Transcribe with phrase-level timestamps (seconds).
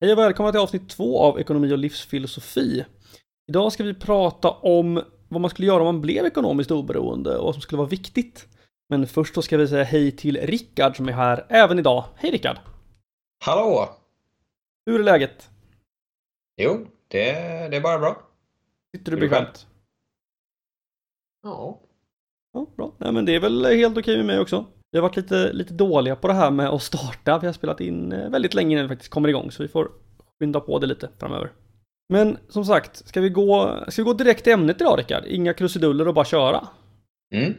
[0.00, 2.84] Hej och välkomna till avsnitt två av Ekonomi och livsfilosofi.
[3.48, 7.44] Idag ska vi prata om vad man skulle göra om man blev ekonomiskt oberoende och
[7.44, 8.48] vad som skulle vara viktigt.
[8.88, 12.04] Men först så ska vi säga hej till Rickard som är här även idag.
[12.16, 12.56] Hej Rickard!
[13.44, 13.88] Hallå!
[14.86, 15.50] Hur är läget?
[16.56, 17.32] Jo, det,
[17.68, 18.22] det är bara bra.
[18.96, 19.66] Sitter du bekvämt?
[21.42, 21.80] Ja.
[22.52, 22.92] Ja, bra.
[22.98, 24.66] Nej, men det är väl helt okej med mig också.
[24.92, 27.38] Vi har varit lite, lite dåliga på det här med att starta.
[27.38, 29.90] Vi har spelat in eh, väldigt länge innan vi faktiskt kommer igång, så vi får
[30.38, 31.52] skynda på det lite framöver.
[32.08, 35.24] Men som sagt, ska vi gå, ska vi gå direkt till ämnet idag Rickard?
[35.26, 36.68] Inga krusiduller och bara köra.
[37.34, 37.54] Mm.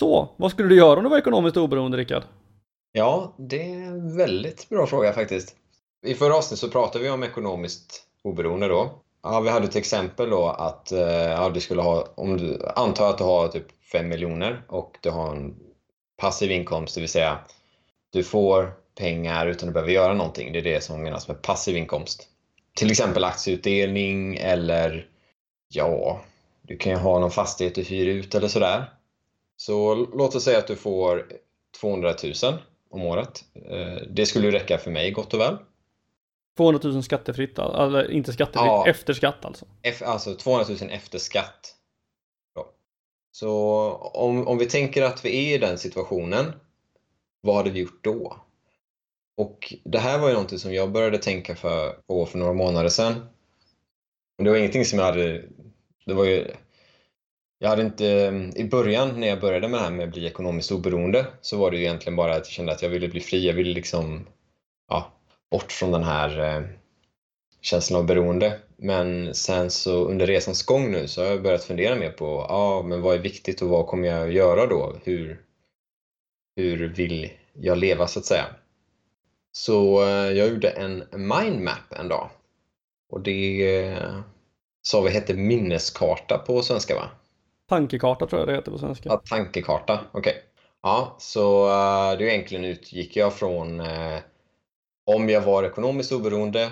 [0.00, 2.22] Så, vad skulle du göra om du var ekonomiskt oberoende Rickard?
[2.92, 5.56] Ja, det är en väldigt bra fråga faktiskt.
[6.06, 9.02] I förra avsnittet så pratade vi om ekonomiskt oberoende då.
[9.22, 13.10] Ja, vi hade ett exempel då att eh, ja, du skulle ha, om du antar
[13.10, 15.54] att du har typ 5 miljoner och du har en
[16.22, 17.38] passiv inkomst, det vill säga
[18.10, 20.52] du får pengar utan att behöva göra någonting.
[20.52, 22.28] Det är det som menas med passiv inkomst.
[22.76, 25.06] Till exempel aktieutdelning eller
[25.68, 26.20] ja,
[26.62, 28.84] du kan ju ha någon fastighet du hyr ut eller sådär.
[29.56, 31.26] Så låt oss säga att du får
[31.80, 32.54] 200 000
[32.90, 33.44] om året.
[33.70, 35.56] Eh, Det skulle ju räcka för mig gott och väl.
[36.56, 38.86] 200 000 skattefritt, eller inte skattefritt, Ja.
[38.86, 39.64] efter skatt alltså.
[39.82, 41.74] F- Alltså 200 000 efter skatt.
[43.32, 43.50] Så
[44.14, 46.52] om, om vi tänker att vi är i den situationen,
[47.40, 48.36] vad hade vi gjort då?
[49.36, 52.88] Och det här var ju någonting som jag började tänka för, på för några månader
[52.88, 53.26] sedan.
[54.38, 55.44] Men det var ingenting som jag hade...
[56.06, 56.46] Det var ju...
[57.58, 58.04] Jag hade inte...
[58.56, 61.70] I början när jag började med det här med att bli ekonomiskt oberoende så var
[61.70, 63.46] det ju egentligen bara att jag kände att jag ville bli fri.
[63.46, 64.26] Jag ville liksom...
[64.88, 65.12] Ja,
[65.50, 66.64] bort från den här eh,
[67.60, 68.58] känslan av beroende.
[68.82, 72.82] Men sen så under resans gång nu så har jag börjat fundera mer på ja,
[72.82, 74.96] men vad är viktigt och vad kommer jag att göra då?
[75.04, 75.40] Hur,
[76.56, 78.46] hur vill jag leva så att säga?
[79.52, 82.30] Så eh, jag gjorde en mindmap en dag.
[83.10, 84.20] Och det eh,
[84.82, 87.10] sa vi hette minneskarta på svenska va?
[87.68, 89.08] Tankekarta tror jag det heter på svenska.
[89.08, 90.34] Ja, tankekarta, okej.
[90.82, 94.18] Ja, så eh, det egentligen utgick jag från eh,
[95.06, 96.70] om jag var ekonomiskt oberoende.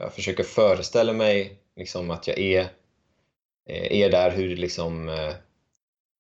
[0.00, 2.60] Jag försöker föreställa mig liksom att jag är,
[3.68, 5.32] eh, är där, hur, det liksom, eh,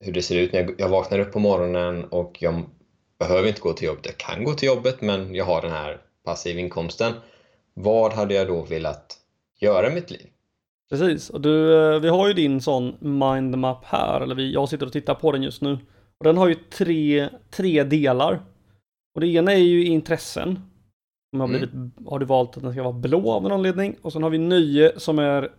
[0.01, 2.63] hur det ser ut när jag, jag vaknar upp på morgonen och jag
[3.19, 4.07] behöver inte gå till jobbet.
[4.07, 7.13] Jag kan gå till jobbet men jag har den här passiva inkomsten.
[7.75, 9.19] Vad hade jag då velat
[9.61, 10.27] göra i mitt liv?
[10.91, 14.87] Precis, och du, eh, vi har ju din sån mindmap här, eller vi, jag sitter
[14.87, 15.79] och tittar på den just nu.
[16.19, 18.43] Och den har ju tre, tre delar.
[19.15, 20.74] Och det ena är ju intressen.
[21.35, 21.59] Som har, Mm.
[21.61, 23.97] blivit, har du valt att den ska vara blå av någon anledning.
[24.03, 25.51] Och sen har vi nöje som är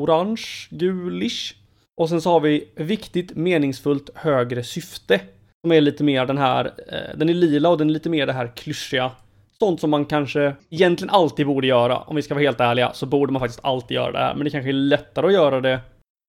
[0.00, 1.54] orange, gulish.
[1.96, 5.20] Och sen så har vi viktigt, meningsfullt, högre syfte.
[5.64, 8.26] Som är lite mer den här, eh, den är lila och den är lite mer
[8.26, 9.10] det här klyschiga.
[9.58, 11.98] Sånt som man kanske egentligen alltid borde göra.
[11.98, 14.34] Om vi ska vara helt ärliga så borde man faktiskt alltid göra det här.
[14.34, 15.80] Men det kanske är lättare att göra det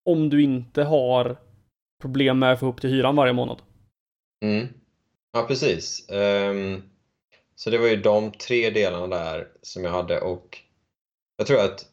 [0.09, 1.35] om du inte har
[2.01, 3.57] problem med att få ihop till hyran varje månad.
[4.45, 4.67] Mm.
[5.33, 6.09] Ja, precis.
[6.09, 6.81] Ehm,
[7.55, 10.57] så det var ju de tre delarna där som jag hade och
[11.37, 11.85] jag tror att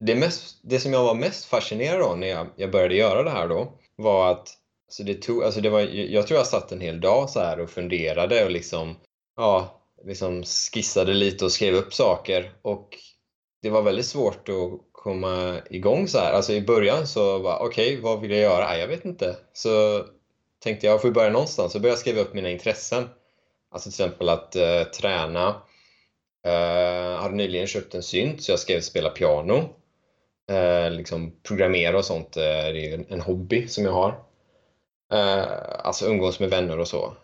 [0.00, 3.30] det, mest, det som jag var mest fascinerad av när jag, jag började göra det
[3.30, 4.48] här då var att
[4.88, 7.60] så det tog, alltså det var, jag tror jag satt en hel dag så här
[7.60, 8.96] och funderade och liksom,
[9.36, 12.98] ja, liksom skissade lite och skrev upp saker och
[13.62, 16.32] det var väldigt svårt att komma igång så här.
[16.32, 18.68] Alltså i början så var okej, vad vill jag göra?
[18.68, 19.36] Nej, jag vet inte.
[19.52, 20.04] Så
[20.58, 21.72] tänkte jag, jag får börja någonstans.
[21.72, 23.08] Så började jag skriva upp mina intressen.
[23.72, 25.62] Alltså till exempel att eh, träna.
[26.42, 29.68] Jag hade nyligen köpt en synt så jag skrev spela piano.
[30.50, 32.36] Eh, liksom programmera och sånt.
[32.36, 34.24] Eh, det är ju en, en hobby som jag har.
[35.78, 37.16] Alltså umgås med vänner och så.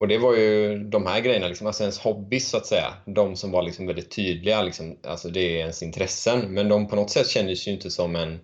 [0.00, 2.94] Och det var ju de här grejerna, liksom, alltså ens hobbys så att säga.
[3.06, 6.40] De som var liksom väldigt tydliga, liksom, alltså det är ens intressen.
[6.54, 8.40] Men de på något sätt kändes ju inte som en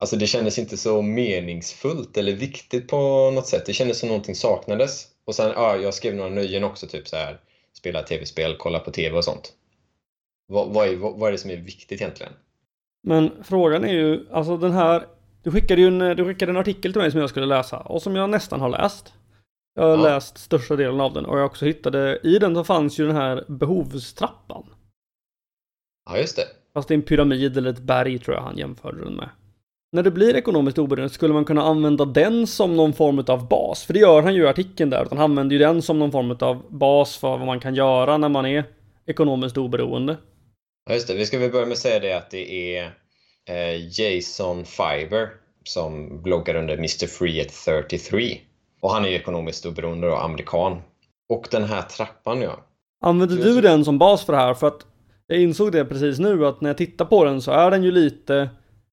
[0.00, 3.66] Alltså det kändes inte så meningsfullt eller viktigt på något sätt.
[3.66, 5.06] Det kändes som någonting saknades.
[5.28, 7.40] Och sen, ja, jag skrev några nöjen också, typ så här
[7.72, 9.52] spela tv-spel, kolla på tv och sånt.
[10.46, 12.32] Vad, vad, är, vad, vad är det som är viktigt egentligen?
[13.02, 15.06] Men frågan är ju, alltså den här,
[15.42, 18.02] du skickade ju en, du skickade en artikel till mig som jag skulle läsa och
[18.02, 19.12] som jag nästan har läst.
[19.74, 20.14] Jag har Ja.
[20.14, 23.16] läst största delen av den och jag också hittade, i den så fanns ju den
[23.16, 24.66] här behovstrappan.
[26.10, 26.46] Ja, just det.
[26.74, 29.28] Fast det är en pyramid eller ett berg tror jag han jämförde den med.
[29.92, 33.84] När det blir ekonomiskt oberoende skulle man kunna använda den som någon form av bas.
[33.84, 35.04] För det gör han ju i artikeln där.
[35.04, 38.18] Utan han använder ju den som någon form av bas för vad man kan göra
[38.18, 38.64] när man är
[39.06, 40.16] ekonomiskt oberoende.
[40.88, 41.14] Ja, just det.
[41.14, 42.84] Vi ska väl börja med att säga det att det är
[43.48, 45.28] eh, Jason Fiber
[45.64, 47.06] som bloggar under Mr.
[47.06, 48.38] Free at 33.
[48.80, 50.82] Och han är ju ekonomiskt oberoende och amerikan.
[51.28, 52.58] Och den här trappan, ja.
[53.04, 54.54] Använder du den som bas för det här?
[54.54, 54.86] För att
[55.26, 57.90] jag insåg det precis nu att när jag tittar på den så är den ju
[57.90, 58.48] lite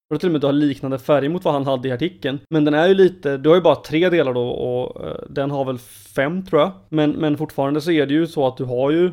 [0.09, 1.91] jag tror till och med att du har liknande färg mot vad han hade i
[1.91, 2.39] artikeln.
[2.49, 5.51] Men den är ju lite, du har ju bara tre delar då och eh, den
[5.51, 5.77] har väl
[6.15, 6.71] fem tror jag.
[6.89, 9.11] Men, men fortfarande så är det ju så att du har ju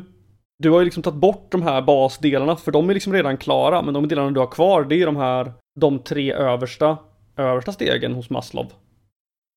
[0.59, 3.81] Du har ju liksom tagit bort de här basdelarna för de är liksom redan klara.
[3.81, 6.97] Men de delarna du har kvar det är de här de tre översta
[7.37, 8.71] översta stegen hos Maslow.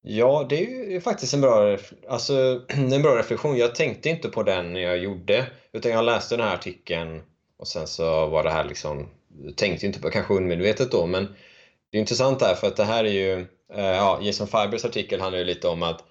[0.02, 1.76] Ja, det är ju faktiskt en bra,
[2.08, 3.56] alltså, en bra reflektion.
[3.56, 7.22] Jag tänkte inte på den när jag gjorde, utan jag läste den här artikeln
[7.58, 9.08] och sen så var det här liksom,
[9.56, 11.24] tänkte inte på, kanske undermedvetet då, men
[11.90, 13.40] det är intressant här för att det här är ju,
[13.74, 16.04] eh, ja, Jason Fibers artikel handlar ju lite om att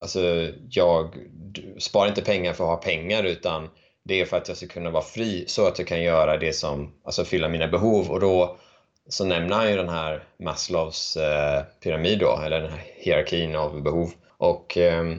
[0.00, 1.14] alltså, jag
[1.78, 3.68] sparar inte pengar för att ha pengar utan
[4.04, 6.52] det är för att jag ska kunna vara fri så att jag kan göra det
[6.52, 8.58] som, alltså fylla mina behov och då
[9.08, 13.82] så nämner han ju den här Maslows eh, pyramid då, eller den här hierarkin av
[13.82, 14.10] behov.
[14.36, 15.16] Och eh,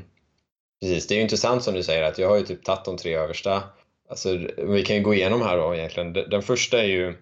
[0.82, 2.98] precis, det är ju intressant som du säger att jag har ju typ tagit de
[2.98, 3.64] tre översta.
[4.14, 6.14] Alltså, vi kan ju gå igenom här då egentligen.
[6.14, 7.14] Den första är ju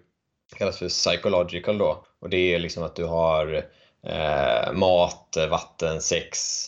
[0.56, 3.64] kallas för psychological då och det är liksom att du har
[4.06, 6.66] eh, mat, vatten, sex,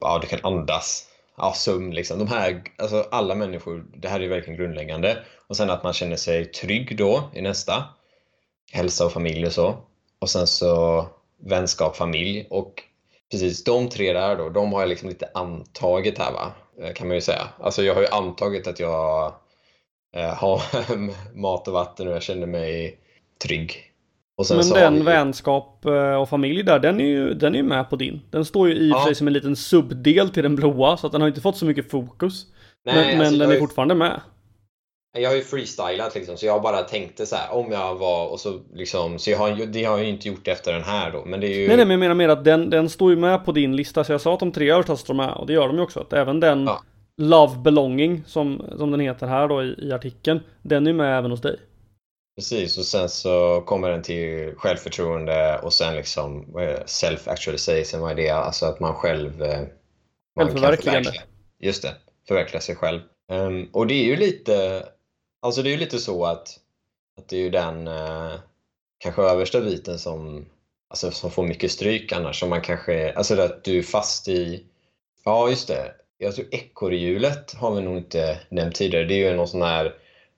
[0.00, 2.18] ja du kan andas, ja sömn liksom.
[2.18, 5.18] De här, alltså alla människor, det här är ju verkligen grundläggande.
[5.48, 7.84] Och sen att man känner sig trygg då i nästa
[8.72, 9.76] hälsa och familj och så.
[10.18, 11.06] Och sen så
[11.40, 12.82] vänskap, familj och
[13.30, 16.52] precis de tre där då, de har jag liksom lite antagit här va,
[16.82, 17.48] eh, kan man ju säga.
[17.60, 19.34] Alltså jag har ju antagit att jag
[20.16, 20.60] eh, har
[21.40, 22.98] mat och vatten och jag känner mig
[23.44, 23.72] trygg.
[24.36, 27.56] Och sen Men den vi- vänskap eh, och familj där, den är ju den är
[27.58, 28.20] ju med på din.
[28.30, 29.04] Den står ju i och för Ja.
[29.06, 31.64] sig som en liten subdel till den blåa, så att den har inte fått så
[31.66, 32.46] mycket fokus.
[32.84, 34.20] Nej, men men alltså, den jag är ju- fortfarande med.
[35.18, 38.40] Jag har ju freestylat liksom, så jag bara tänkte så här om jag var och
[38.40, 41.10] så liksom, så jag har ju, det har jag ju inte gjort efter den här
[41.10, 41.68] då, men det är ju...
[41.68, 44.04] Nej, nej, men jag menar mer att den, den står ju med på din lista,
[44.04, 46.00] så jag sa att de tre översta står med, och det gör de ju också.
[46.00, 46.82] Att även den Ja.
[47.22, 51.30] Love Belonging, som, som den heter här då i, i artikeln, den är med även
[51.30, 51.58] hos dig.
[52.36, 56.46] Precis, och sen så kommer den till självförtroende och sen liksom
[56.86, 58.30] self-actualization, vad är det?
[58.30, 59.42] Alltså att man själv...
[59.42, 59.58] eh,
[60.36, 61.10] Man Självförverkligande.
[61.10, 61.22] förverkliga-
[61.60, 61.94] Just det,
[62.28, 63.00] förverkliga sig själv.
[63.32, 64.86] Ehm, och det är ju lite,
[65.42, 66.48] alltså det är ju lite så att,
[67.18, 68.32] att det är ju den eh,
[68.98, 70.46] kanske översta biten som,
[70.90, 72.40] alltså som får mycket stryk annars.
[72.40, 74.64] Som man kanske, alltså att du är fast i,
[75.24, 79.04] ja just det, jag tror alltså, ekorrhjulet har vi nog inte nämnt tidigare.
[79.04, 79.94] Det är ju någon sån här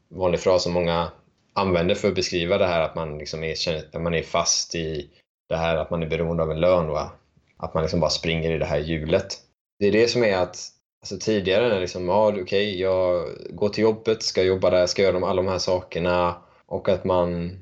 [0.08, 1.10] vanlig fras som många
[1.52, 3.54] använder för att beskriva det här att man, liksom är,
[3.94, 5.10] att man är fast i
[5.48, 6.86] det här att man är beroende av en lön.
[6.86, 7.10] Va?
[7.56, 9.38] Att man liksom bara springer i det här hjulet.
[9.78, 10.56] Det är det som är att
[11.00, 15.26] alltså tidigare när liksom, ja okej, jag går till jobbet, ska jobba där, ska göra
[15.26, 16.36] alla de här sakerna
[16.66, 17.58] och att man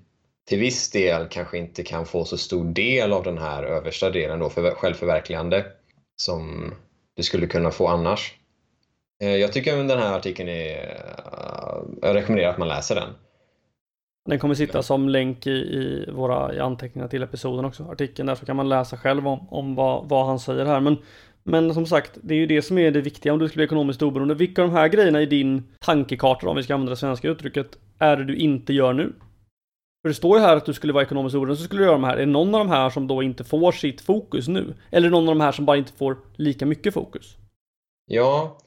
[0.48, 4.38] till viss del kanske inte kan få så stor del av den här översta delen
[4.38, 5.64] då, för självförverkligande
[6.16, 6.74] som
[7.16, 8.34] du skulle kunna få annars.
[9.22, 10.74] Eh, jag tycker den här artikeln är...
[10.74, 13.08] Eh, jag rekommenderar att man läser den.
[14.28, 18.34] Den kommer sitta som länk i, i våra i anteckningar till episoden också, artikeln där,
[18.34, 20.80] så kan man läsa själv om, om vad, vad han säger här.
[20.80, 20.96] Men,
[21.42, 23.64] men som sagt, det är ju det som är det viktiga om du ska bli
[23.64, 24.34] ekonomiskt oberoende.
[24.34, 27.78] Vilka av de här grejerna i din tankekarta, om vi ska använda det svenska uttrycket,
[27.98, 29.12] är det du inte gör nu?
[30.02, 31.92] För det står ju här att du skulle vara ekonomiskt oberoende, så skulle du göra
[31.92, 32.16] de här.
[32.16, 34.74] Är det någon av de här som då inte får sitt fokus nu?
[34.90, 37.36] Eller är det någon av de här som bara inte får lika mycket fokus?
[38.06, 38.58] Ja,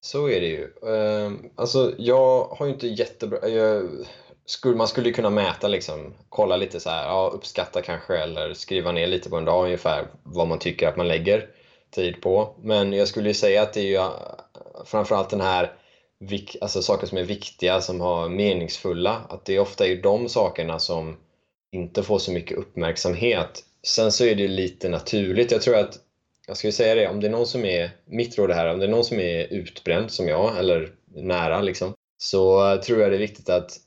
[0.00, 0.70] så är det ju.
[0.94, 3.38] Ehm, alltså, jag har ju inte jättebra...
[3.42, 3.90] Eh, jag,
[4.46, 8.54] skulle, man skulle ju kunna mäta liksom, kolla lite så här, ja, uppskatta kanske eller
[8.54, 11.48] skriva ner lite på en dag ungefär vad man tycker att man lägger
[11.90, 12.54] tid på.
[12.62, 14.10] Men jag skulle ju säga att det är ju eh,
[14.84, 15.72] framförallt den här
[16.28, 20.78] vik- alltså saker som är viktiga, som har meningsfulla, att det ofta är de sakerna
[20.78, 21.16] som
[21.72, 23.64] inte får så mycket uppmärksamhet.
[23.86, 25.50] Sen så är det lite naturligt.
[25.50, 25.98] Jag tror att
[26.46, 28.78] jag ska ju säga det, om det är någon som är, mitt råd här, om
[28.78, 33.16] det är någon som är utbränd som jag, eller nära liksom, så tror jag det
[33.16, 33.78] är viktigt att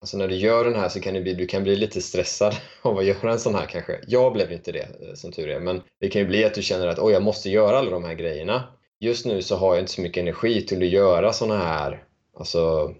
[0.00, 2.54] alltså när du gör den här så kan du bli, du kan bli lite stressad
[2.82, 4.00] av att göra en sån här kanske.
[4.06, 6.62] Jag blev inte det, eh, som tur är, men det kan ju bli att du
[6.62, 8.68] känner att oj, jag måste göra alla de här grejerna.
[9.00, 12.04] Just nu så har jag inte så mycket energi till att göra sådana här,
[12.38, 12.94] alltså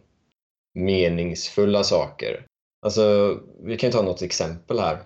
[0.74, 2.46] meningsfulla saker.
[2.82, 4.98] Alltså, vi kan ju ta något exempel här.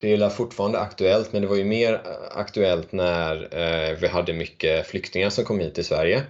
[0.00, 4.32] Det är fortfarande aktuellt, men det var ju mer eh, aktuellt när eh, vi hade
[4.32, 6.22] mycket flyktingar som kom hit till Sverige.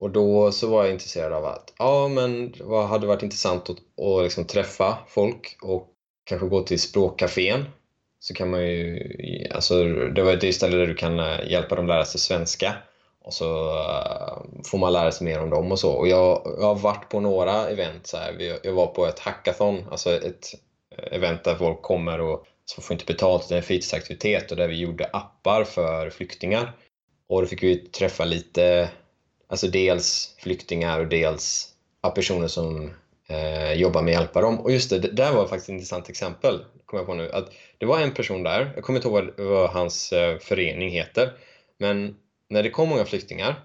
[0.00, 3.78] Och då så var jag intresserad av att, ja men vad hade varit intressant att,
[4.04, 5.88] att liksom träffa folk och
[6.24, 7.64] kanske gå till språkcafén.
[8.20, 9.00] Så kan man ju,
[9.50, 12.74] alltså det var ett ställe där du kan eh, hjälpa dem lära sig svenska.
[13.24, 15.92] Och så eh, får man lära sig mer om dem och så.
[15.92, 18.58] Och jag, jag har varit på några event så här.
[18.62, 20.46] Jag var på ett hackathon, alltså ett
[20.96, 24.56] eh, event där folk kommer och så får inte betalt, det är en fritidsaktivitet och
[24.56, 26.72] där vi gjorde appar för flyktingar.
[27.28, 28.90] Och då fick vi träffa lite
[29.48, 31.68] alltså dels flyktingar och dels
[32.14, 32.90] personer som
[33.28, 34.60] eh, jobbar med att hjälpa dem.
[34.60, 37.30] Och just det, det där var faktiskt ett intressant exempel, kommer jag på nu.
[37.30, 40.90] Att det var en person där, jag kommer inte ihåg vad, vad hans eh, förening
[40.90, 41.32] heter,
[41.78, 42.16] men
[42.48, 43.64] när det kom många flyktingar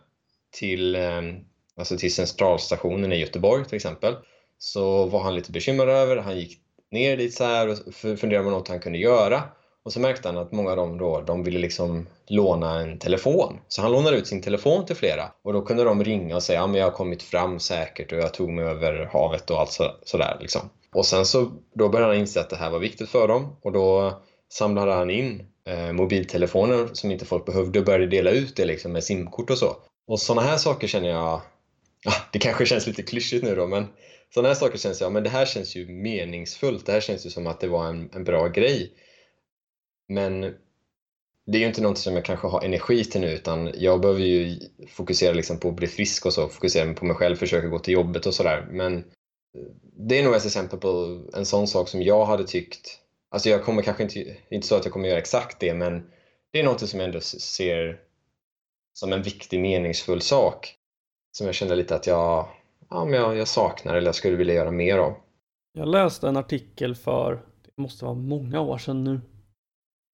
[0.51, 1.35] till, ehm,
[1.77, 4.15] alltså till centralstationen i Göteborg till exempel,
[4.57, 6.59] så var han lite bekymrad över, han gick
[6.91, 9.43] ner dit så här och funderade på något han kunde göra.
[9.83, 13.59] Och så märkte han att många av dem då, de ville liksom låna en telefon.
[13.67, 15.31] Så han lånade ut sin telefon till flera.
[15.41, 18.17] Och då kunde de ringa och säga, ja men jag har kommit fram säkert och
[18.17, 20.61] jag tog mig över havet och allt så, sådär liksom.
[20.93, 23.71] Och sen så, då började han inse att det här var viktigt för dem och
[23.71, 24.13] då
[24.49, 28.91] samlade han in eh, mobiltelefoner som inte folk behövde och började dela ut det liksom
[28.91, 29.75] med simkort och så.
[30.07, 31.41] Och sådana här saker känner jag,
[32.03, 33.87] ja, det kanske känns lite klyschigt nu då men
[34.33, 36.85] sådana här saker känns jag, men det här känns ju meningsfullt.
[36.85, 38.93] Det här känns ju som att det var en, en bra grej.
[40.07, 40.41] Men
[41.51, 44.21] det är ju inte något som jag kanske har energi till nu utan jag behöver
[44.21, 47.79] ju fokusera liksom på att bli frisk och så, fokusera på mig själv, försöka gå
[47.79, 48.67] till jobbet och sådär.
[48.71, 49.03] Men
[50.07, 52.99] det är nog ett exempel på en sån sak som jag hade tyckt,
[53.29, 56.09] alltså jag kommer kanske inte, inte så att jag kommer göra exakt det men
[56.51, 57.99] det är något som jag ändå ser
[58.93, 60.75] som en viktig meningsfull sak
[61.31, 62.47] som jag kände lite att jag,
[62.89, 65.15] ja, men jag, jag saknar eller jag skulle vilja göra mer av.
[65.73, 67.33] Jag läste en artikel för,
[67.65, 69.21] det måste vara många år sedan nu,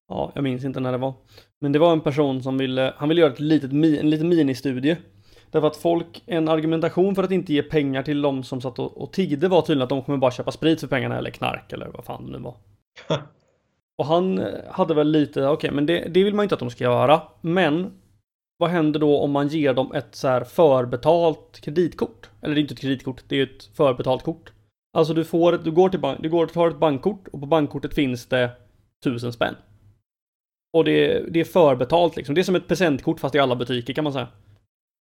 [0.07, 1.13] Ja, jag minns inte när det var.
[1.61, 4.97] Men det var en person som ville, han ville göra ett litet, en liten ministudie.
[5.51, 8.97] Därför att folk, en argumentation för att inte ge pengar till de som satt och,
[8.97, 11.87] och tiggde var tydligen att de kommer bara köpa sprit för pengarna eller knark eller
[11.87, 12.55] vad fan det nu var
[13.97, 16.59] och han eh, hade väl lite, okej okay, men det, det vill man inte att
[16.59, 17.21] de ska göra.
[17.41, 17.91] Men
[18.57, 22.29] vad händer då om man ger dem ett så här förbetalt kreditkort?
[22.41, 24.51] Eller det är inte ett kreditkort, det är ett förbetalt kort.
[24.97, 27.45] Alltså du får, du går till bank, du går och tar ett bankkort och på
[27.45, 28.51] bankkortet finns det
[29.03, 29.55] tusen spänn.
[30.73, 32.35] Och det, det är förbetalt liksom.
[32.35, 34.27] Det är som ett presentkort fast i alla butiker kan man säga.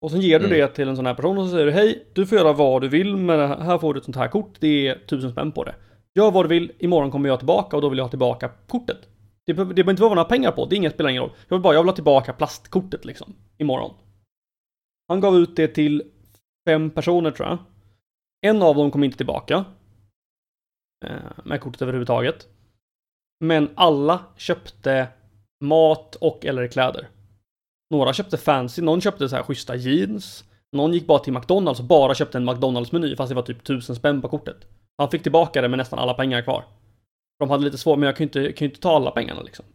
[0.01, 0.57] Och sen ger du mm.
[0.57, 2.81] det till en sån här person och så säger du hej, du får göra vad
[2.81, 3.57] du vill här.
[3.57, 4.55] Här får du ett sånt här kort.
[4.59, 5.75] Det är tusen spänn på det.
[6.15, 8.97] Gör vad du vill, imorgon kommer jag tillbaka och då vill jag ha tillbaka kortet.
[9.45, 11.31] Det, det behöver inte vara några pengar på, det inget spelar ingen roll.
[11.47, 13.35] Jag vill bara, jag vill ha tillbaka plastkortet liksom.
[13.57, 13.93] Imorgon.
[15.07, 16.03] Han gav ut det till
[16.67, 17.57] fem personer tror jag.
[18.41, 19.65] En av dem kom inte tillbaka.
[21.05, 22.47] Eh, med kortet överhuvudtaget.
[23.39, 25.07] Men alla köpte
[25.63, 27.09] mat och eller kläder.
[27.89, 30.43] Några köpte fancy, någon köpte så här schyssta jeans.
[30.71, 33.95] Någon gick bara till McDonalds och bara köpte en McDonalds-meny fast det var typ tusen
[33.95, 34.67] spänn på kortet.
[34.97, 36.65] Han fick tillbaka det med nästan alla pengar kvar.
[37.39, 39.65] De hade lite svårt, men jag ju inte, ju inte ta alla pengarna liksom.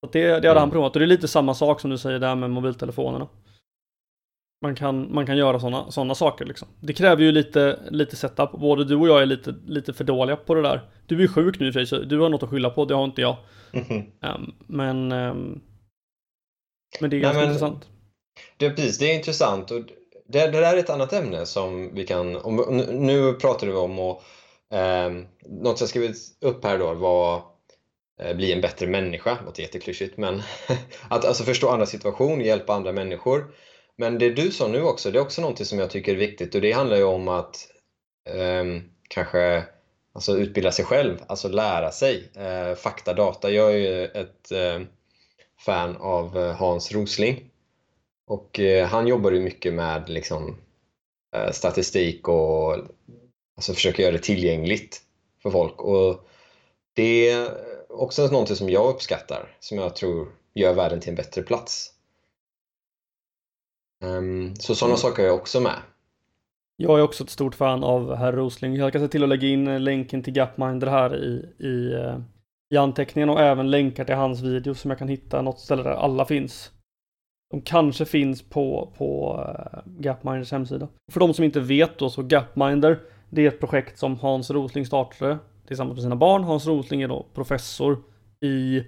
[0.00, 0.60] Så det, det hade mm.
[0.60, 3.28] han provat och det är lite samma sak som du säger där med mobiltelefonerna.
[4.62, 6.68] Man kan, man kan göra sådana såna saker liksom.
[6.80, 8.52] Det kräver ju lite, lite setup.
[8.52, 10.90] Både du och jag är lite, lite för dåliga på det där.
[11.06, 13.36] Du är sjuk nu för du har något att skylla på, det har inte jag.
[13.72, 15.60] Mm um, men, um,
[17.00, 17.88] men det är ganska Nej, men, intressant.
[18.56, 19.70] Det, precis, det är intressant.
[19.70, 19.80] Och
[20.28, 22.56] det, det där är ett annat ämne som vi kan, om,
[22.90, 24.22] nu pratar du om och
[24.70, 27.42] um, något jag skrivit upp här då var
[28.24, 30.42] uh, bli en bättre människa, det låter jätteklyschigt men
[31.08, 33.54] att alltså förstå andra situation, hjälpa andra människor.
[33.96, 36.54] Men det du sa nu också, det är också något som jag tycker är viktigt
[36.54, 37.68] och det handlar ju om att
[38.30, 39.64] um, kanske
[40.12, 43.50] alltså utbilda sig själv, alltså lära sig eh, fakta, data.
[43.50, 44.80] Jag är ju ett eh,
[45.58, 47.50] fan av eh, Hans Rosling
[48.26, 50.56] och eh, han jobbar ju mycket med liksom,
[51.36, 52.76] eh, statistik och
[53.60, 55.02] alltså, försöker göra det tillgängligt
[55.42, 55.82] för folk.
[55.82, 56.28] Och
[56.94, 57.48] det är
[57.88, 61.92] också någonting som jag uppskattar, som jag tror gör världen till en bättre plats.
[64.04, 64.98] Um, så sådana mm.
[64.98, 65.76] saker är jag också med.
[66.76, 68.76] Jag är också ett stort fan av herr Rosling.
[68.76, 72.20] Jag kan se till att lägga in länken till Gapminder här i, i, eh,
[72.70, 75.90] i anteckningen och även länkar till hans video som jag kan hitta något ställe där
[75.90, 76.70] alla finns.
[77.50, 80.88] De kanske finns på, på uh, Gapminders hemsida.
[81.12, 83.00] För de som inte vet då så Gapminder
[83.30, 86.44] det är ett projekt som Hans Rosling startade tillsammans med sina barn.
[86.44, 87.98] Hans Rosling är då professor
[88.40, 88.84] i,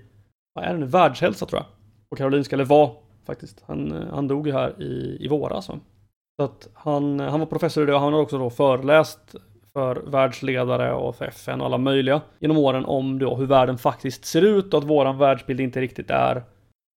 [0.55, 1.67] vad är det nu, världshälsa tror jag.
[2.11, 2.97] På Karolinska, eller var
[3.27, 3.63] faktiskt.
[3.67, 5.67] Han, han dog ju här i, i våras.
[5.67, 9.35] Så att han, han var professor i det och han har också då föreläst
[9.73, 14.25] för världsledare och för FN och alla möjliga genom åren om då hur världen faktiskt
[14.25, 16.43] ser ut och att våran världsbild inte riktigt är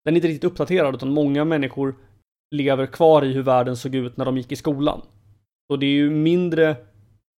[0.06, 1.96] den är inte riktigt uppdaterad utan många människor
[2.56, 5.02] lever kvar i hur världen såg ut när de gick i skolan.
[5.68, 6.76] Så det är ju mindre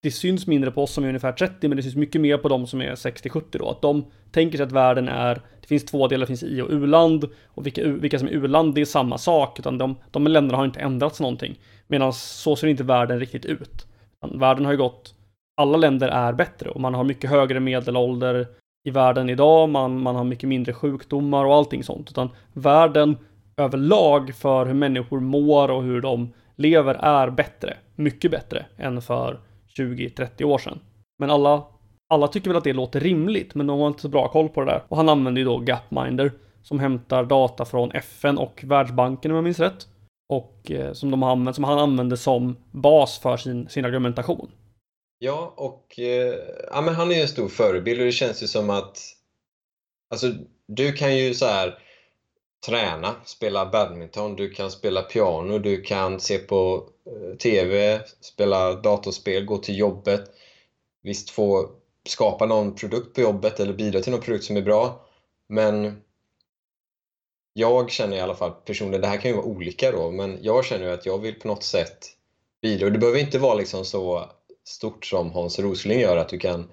[0.02, 2.48] det syns mindre på oss som är ungefär 30 men det syns mycket mer på
[2.48, 3.68] de som är 60-70 då.
[3.68, 6.70] Att de tänker sig att världen är, det finns två delar, det finns i och
[6.70, 10.58] u-land och vilka, vilka som är u-land det är samma sak utan de, de länderna
[10.58, 11.58] har inte ändrats någonting.
[11.86, 13.86] Medan så ser inte världen riktigt ut.
[14.34, 15.14] Världen har ju gått,
[15.56, 18.46] alla länder är bättre och man har mycket högre medelålder
[18.84, 22.10] i världen idag, man, man har mycket mindre sjukdomar och allting sånt.
[22.10, 23.16] Utan världen
[23.56, 27.76] överlag för hur människor mår och hur de lever är bättre.
[27.94, 29.40] Mycket bättre än för
[29.78, 30.80] 20-30 år sedan.
[31.18, 31.64] Men alla,
[32.08, 34.60] alla tycker väl att det låter rimligt, men de har inte så bra koll på
[34.60, 34.82] det där.
[34.88, 39.44] Och han använder ju då Gapminder som hämtar data från FN och Världsbanken om jag
[39.44, 39.86] minns rätt.
[40.28, 44.50] Och eh, som, de har använt, som han använder som bas för sin, sin argumentation.
[45.18, 46.34] Ja, och eh,
[46.70, 48.98] ja, men han är ju en stor förebild och det känns ju som att
[50.10, 50.32] alltså,
[50.68, 51.78] du kan ju så här
[52.66, 59.44] träna, spela badminton, du kan spela piano, du kan se på Eh, TV, spela datorspel,
[59.44, 60.30] gå till jobbet.
[61.02, 61.70] Visst få
[62.08, 65.06] skapa någon produkt på jobbet eller bidra till någon produkt som är bra.
[65.48, 66.02] Men
[67.52, 70.64] jag känner i alla fall personligen, det här kan ju vara olika då, men jag
[70.64, 71.98] känner att jag vill på något sätt
[72.62, 72.90] bidra.
[72.90, 74.30] Det behöver inte vara liksom så
[74.64, 76.70] stort som Hans Rosling gör, att du kan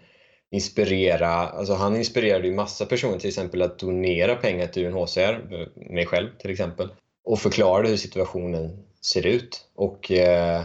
[0.52, 5.92] inspirera, alltså han inspirerade ju massa personer till exempel att donera pengar till UNHCR, eh,
[5.94, 6.90] mig själv till exempel,
[7.24, 9.65] och förklarade hur situationen ser ut.
[9.75, 10.62] Och eh,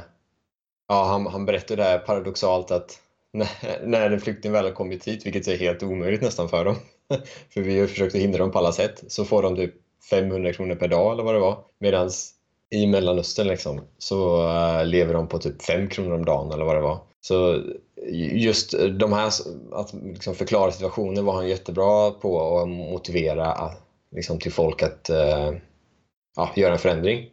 [0.88, 3.00] ja, han, han berättade här paradoxalt att
[3.32, 3.48] när,
[3.86, 6.76] när en flykting väl har kommit hit, vilket är helt omöjligt nästan för dem,
[7.50, 9.74] för vi har försökt att hindra dem på alla sätt, så får de typ
[10.10, 11.64] 500 kronor per dag eller vad det var.
[11.78, 12.10] Medan
[12.70, 16.76] i Mellanöstern liksom, så eh, lever de på typ 5 kronor om dagen eller vad
[16.76, 16.98] det var.
[17.20, 17.62] Så
[18.32, 19.32] just de här,
[19.72, 23.70] att liksom förklara situationen var han jättebra på och motivera eh,
[24.10, 25.56] liksom, till folk att uh,
[26.36, 27.30] ja, göra en förändring.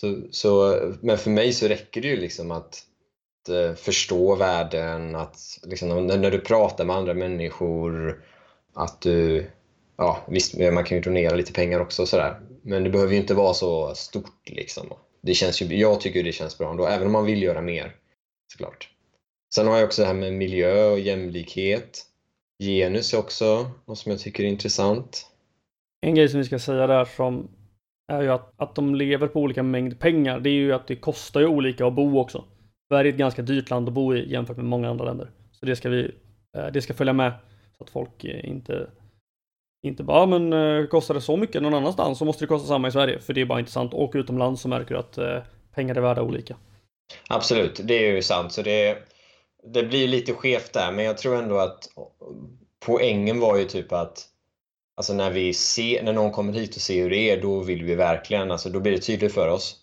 [0.00, 2.82] Så, så, men för mig så räcker det ju liksom att,
[3.48, 8.22] att förstå världen, att liksom, när, när du pratar med andra människor,
[8.74, 9.46] att du
[9.96, 12.40] ja, visst, man kan ju donera lite pengar också och sådär.
[12.62, 14.92] Men det behöver ju inte vara så stort liksom.
[15.22, 17.96] Det känns ju, jag tycker det känns bra ändå, även om man vill göra mer.
[18.52, 18.88] Såklart.
[19.54, 22.02] Sen har jag också det här med miljö och jämlikhet.
[22.58, 25.26] Genus är också något som jag tycker är intressant.
[26.00, 27.48] En grej som vi ska säga där som
[28.12, 30.40] är ju att, att de lever på olika mängd pengar.
[30.40, 32.44] Det är ju att det kostar ju olika att bo också.
[32.88, 35.30] Sverige är ett ganska dyrt land att bo i jämfört med många andra länder.
[35.52, 36.14] Så det ska vi,
[36.56, 37.32] eh, det ska följa med
[37.78, 38.86] så att folk inte
[39.82, 42.68] inte bara, ah, men eh, kostar det så mycket någon annanstans så måste det kosta
[42.68, 43.18] samma i Sverige.
[43.20, 43.94] För det är bara intressant.
[43.94, 45.42] Åk utomlands så märker du att eh,
[45.74, 46.56] pengar är värda olika.
[47.28, 48.52] Absolut, det är ju sant.
[48.52, 48.98] Så det,
[49.72, 51.78] det blir lite skevt där, men jag tror ändå att
[52.86, 54.28] poängen var ju typ att
[54.96, 57.84] Alltså när vi ser, när någon kommer hit och ser hur det är, då vill
[57.84, 59.76] vi verkligen, alltså då blir det tydligt för oss.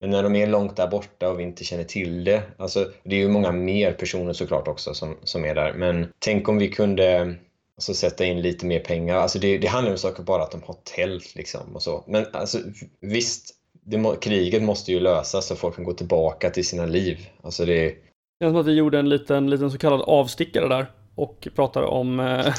[0.00, 3.16] Men när de är långt där borta och vi inte känner till det, alltså det
[3.16, 5.72] är ju många mer personer såklart också som, som är där.
[5.72, 7.36] Men tänk om vi kunde
[7.78, 9.16] Alltså sätta in lite mer pengar.
[9.16, 12.04] Alltså det, det handlar om saker bara att de har tält liksom och så.
[12.06, 12.58] Men alltså,
[13.00, 17.28] visst, det, kriget måste ju lösas så folk kan gå tillbaka till sina liv.
[17.42, 17.84] Alltså det...
[17.84, 17.94] det
[18.40, 20.86] känns som att vi gjorde en liten, liten så kallad avstickare där
[21.18, 22.54] och pratade om, eh,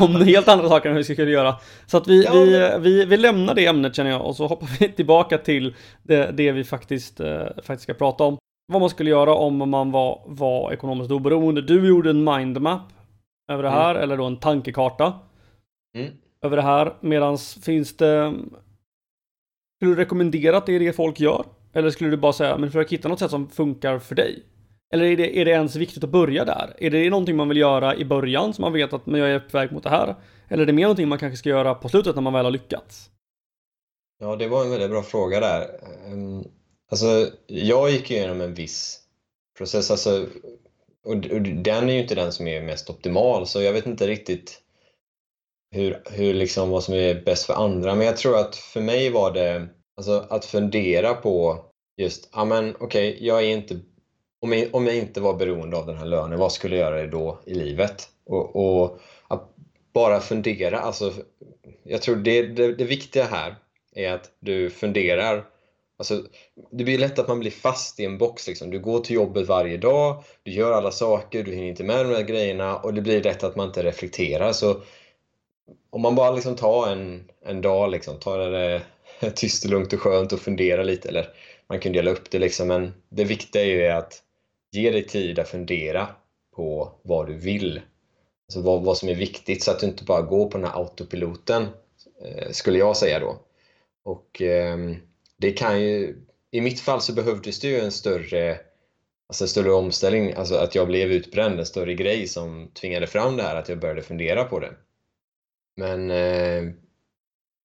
[0.02, 1.56] om helt andra saker än vi kunna göra.
[1.86, 4.88] Så att vi, vi, vi, vi lämnar det ämnet känner jag och så hoppar vi
[4.96, 8.38] tillbaka till det, det vi faktiskt, eh, faktiskt ska prata om.
[8.72, 11.62] Vad man skulle göra om man var, var ekonomiskt oberoende.
[11.62, 12.92] Du gjorde en mindmap
[13.52, 13.80] över det mm.
[13.80, 14.02] här, mm.
[14.02, 15.12] eller då en tankekarta
[15.96, 16.12] mm.
[16.44, 16.94] över det här.
[17.00, 18.34] Medans finns det...
[19.76, 21.44] Skulle du rekommendera att det är det folk gör?
[21.72, 24.42] Eller skulle du bara säga, men försök hitta något sätt som funkar för dig?
[24.92, 26.74] Eller är det, är det ens viktigt att börja där?
[26.78, 29.58] Är det någonting man vill göra i början så man vet att jag är på
[29.58, 30.14] väg mot det här?
[30.48, 32.52] Eller är det mer någonting man kanske ska göra på slutet när man väl har
[32.52, 33.10] lyckats?
[34.20, 35.68] Ja, det var en väldigt bra fråga där.
[36.06, 36.44] Ehm,
[36.90, 39.00] alltså, jag gick igenom en viss
[39.58, 39.90] process.
[39.90, 40.26] Alltså,
[41.04, 44.06] och, och den är ju inte den som är mest optimal, så jag vet inte
[44.06, 44.62] riktigt
[45.70, 47.94] hur, hur liksom, vad som är bäst för andra.
[47.94, 51.64] Men jag tror att för mig var det alltså, att fundera på
[51.96, 53.80] just, ja men okej, okay, jag är inte
[54.40, 57.06] om jag, om jag inte var beroende av den här lönen, vad skulle jag göra
[57.06, 58.08] då i livet?
[58.26, 59.54] Och, och att
[59.92, 61.12] bara fundera, alltså
[61.82, 63.54] jag tror det, det, det viktiga här
[63.94, 65.44] är att du funderar
[66.00, 66.22] Alltså,
[66.70, 68.46] det blir lätt att man blir fast i en box.
[68.48, 68.70] Liksom.
[68.70, 72.14] Du går till jobbet varje dag, du gör alla saker, du hinner inte med de
[72.14, 74.52] här grejerna och det blir lätt att man inte reflekterar.
[74.52, 74.80] Så
[75.90, 78.82] om man bara liksom tar en, en dag, liksom, tar det
[79.34, 81.28] tyst och lugnt och skönt och funderar lite, eller
[81.68, 84.22] man kan dela upp det, liksom, men det viktiga är ju att
[84.72, 86.08] ge dig tid att fundera
[86.56, 87.80] på vad du vill.
[88.48, 90.78] Alltså vad, vad som är viktigt så att du inte bara går på den här
[90.78, 91.66] autopiloten,
[92.24, 93.38] eh, skulle jag säga då.
[94.02, 94.42] Och...
[94.42, 94.76] Eh,
[95.40, 96.16] det kan ju,
[96.50, 98.60] i mitt fall så behövdes det ju en större,
[99.26, 103.36] alltså en större omställning, alltså att jag blev utbränd, en större grej som tvingade fram
[103.36, 104.74] det här, att jag började fundera på det.
[105.76, 106.72] Men eh,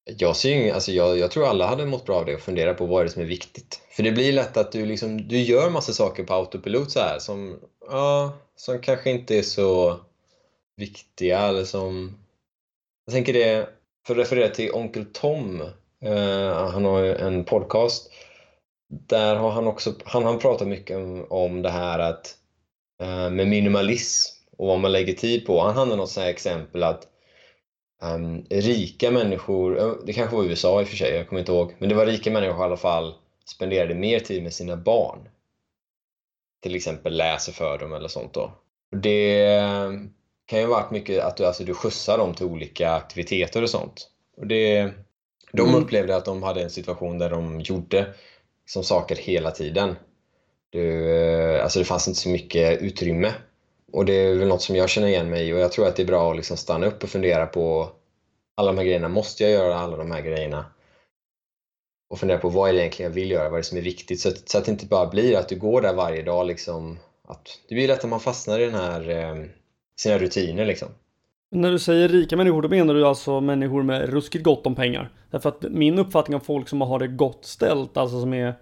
[0.05, 2.85] jag, ser, alltså jag, jag tror alla hade mått bra av det och fundera på
[2.85, 3.81] vad är det som är viktigt.
[3.89, 7.19] För det blir lätt att du, liksom, du gör massa saker på autopilot så här
[7.19, 9.99] som, ja, som kanske inte är så
[10.77, 12.17] viktiga eller som...
[13.05, 13.69] Jag tänker det,
[14.07, 15.61] för att referera till Onkel Tom
[16.05, 18.11] eh, han har ju en podcast
[18.87, 22.35] där har han också han har pratat mycket om, om det här att
[23.01, 25.61] eh, med minimalism och vad man lägger tid på.
[25.61, 27.07] Han hade något så här exempel att
[28.01, 31.75] um, rika människor, det kanske var USA i och för sig, jag kommer inte ihåg,
[31.77, 33.13] men det var rika människor i alla fall
[33.45, 35.29] spenderade mer tid med sina barn.
[36.62, 38.51] Till exempel läser för dem eller sånt då.
[38.91, 39.60] Det
[40.45, 43.69] kan ju ha varit mycket att du, alltså, du skjutsar dem till olika aktiviteter och
[43.69, 44.10] sånt.
[44.38, 44.91] Och det,
[45.51, 45.84] de mm.
[45.84, 48.13] upplevde att de hade en situation där de gjorde
[48.63, 49.95] liksom, saker hela tiden.
[50.69, 53.34] Du, alltså det fanns inte så mycket utrymme.
[53.95, 55.95] Och det är väl något som jag känner igen mig i och jag tror att
[55.95, 57.89] det är bra att liksom stanna upp och fundera på
[58.55, 59.08] alla de här grejerna.
[59.08, 60.65] Måste jag göra alla de här grejerna?
[62.10, 63.49] Och fundera på vad är det egentligen jag vill göra?
[63.49, 64.19] Vad är det som är viktigt?
[64.19, 66.47] Så att, så att det inte bara blir att du går där varje dag.
[66.47, 69.45] Liksom, att det blir lätt att man fastnar i den här, eh,
[69.99, 70.65] sina rutiner.
[70.65, 70.88] Liksom.
[71.51, 75.12] När du säger rika människor, då menar du alltså människor med ruskigt gott om pengar?
[75.31, 78.55] Därför att min uppfattning av folk som har det gott ställt, alltså som är,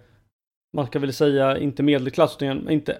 [0.72, 2.96] man ska väl säga inte medelklass, utan inte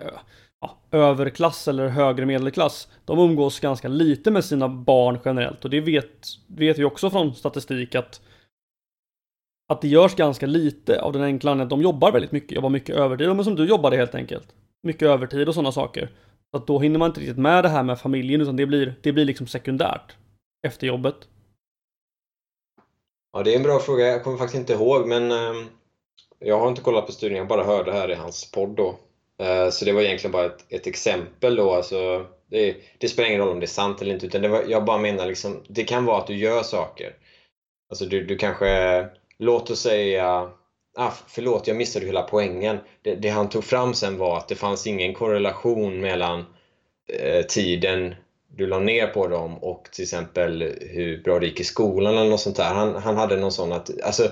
[0.91, 6.27] överklass eller högre medelklass, de umgås ganska lite med sina barn generellt och det vet,
[6.47, 8.21] vet vi också från statistik att
[9.69, 12.71] att det görs ganska lite av den enkla anledningen att de jobbar väldigt mycket, jobbar
[12.71, 14.49] mycket övertid, men som du jobbade helt enkelt.
[14.83, 16.11] Mycket övertid och sådana saker.
[16.51, 18.95] Så att då hinner man inte riktigt med det här med familjen utan det blir,
[19.03, 20.17] det blir liksom sekundärt
[20.67, 21.17] efter jobbet.
[23.33, 24.07] Ja, det är en bra fråga.
[24.07, 25.67] Jag kommer faktiskt inte ihåg, men eh,
[26.39, 27.39] jag har inte kollat på studien.
[27.39, 28.99] Jag bara hörde här i hans podd då.
[29.43, 31.75] Eh, så det var egentligen bara ett, ett exempel då.
[31.75, 34.65] Alltså, det, det, spelar ingen roll om det är sant eller inte, utan det var,
[34.69, 37.17] jag bara menar liksom, det kan vara att du gör saker.
[37.91, 39.07] Alltså du, du kanske,
[39.39, 40.51] låt oss säga,
[40.97, 42.79] ah, förlåt jag missade hela poängen.
[43.03, 46.45] Det, det, han tog fram sen var att det fanns ingen korrelation mellan
[47.09, 48.15] eh, tiden
[48.57, 52.31] du la ner på dem och till exempel hur bra det gick i skolan eller
[52.31, 52.75] något sånt där.
[52.75, 54.31] Han, han hade någon sån att, alltså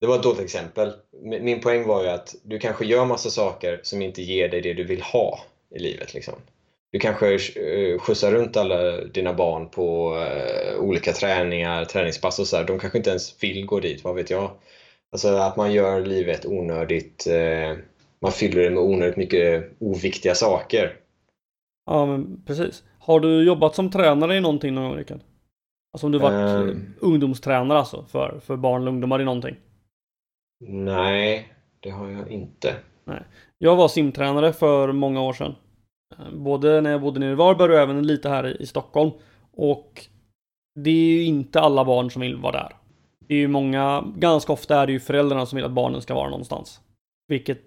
[0.00, 0.92] det var ett dåligt exempel.
[1.22, 4.74] Min poäng var ju att du kanske gör massa saker som inte ger dig det
[4.74, 6.14] du vill ha i livet.
[6.14, 6.34] Liksom.
[6.92, 12.56] Du kanske eh, skjutsar runt alla dina barn på uh, olika träningar, träningspass och så.
[12.56, 12.64] Här.
[12.64, 14.50] De kanske inte ens vill gå dit, vad vet jag.
[15.12, 17.78] Alltså att man gör livet onödigt, uh,
[18.20, 20.96] man fyller det med onödigt mycket oviktiga saker.
[21.86, 22.82] Ja, men precis.
[22.98, 25.20] Har du jobbat som tränare i någonting någon gång, Rickard?
[25.92, 29.56] Alltså om du varit um, ungdomstränare alltså, för, för barn och ungdomar i någonting?
[30.60, 32.76] Nej, det har jag inte.
[33.04, 33.22] Nej.
[33.58, 35.54] Jag var simtränare för många år sedan.
[36.32, 39.10] Både när jag bodde nere i Varberg och även lite här i Stockholm.
[39.52, 40.06] Och
[40.74, 42.76] det är ju inte alla barn som vill vara där.
[43.28, 46.14] Det är ju många, ganska ofta är det ju föräldrarna som vill att barnen ska
[46.14, 46.80] vara någonstans.
[47.28, 47.62] Vilket,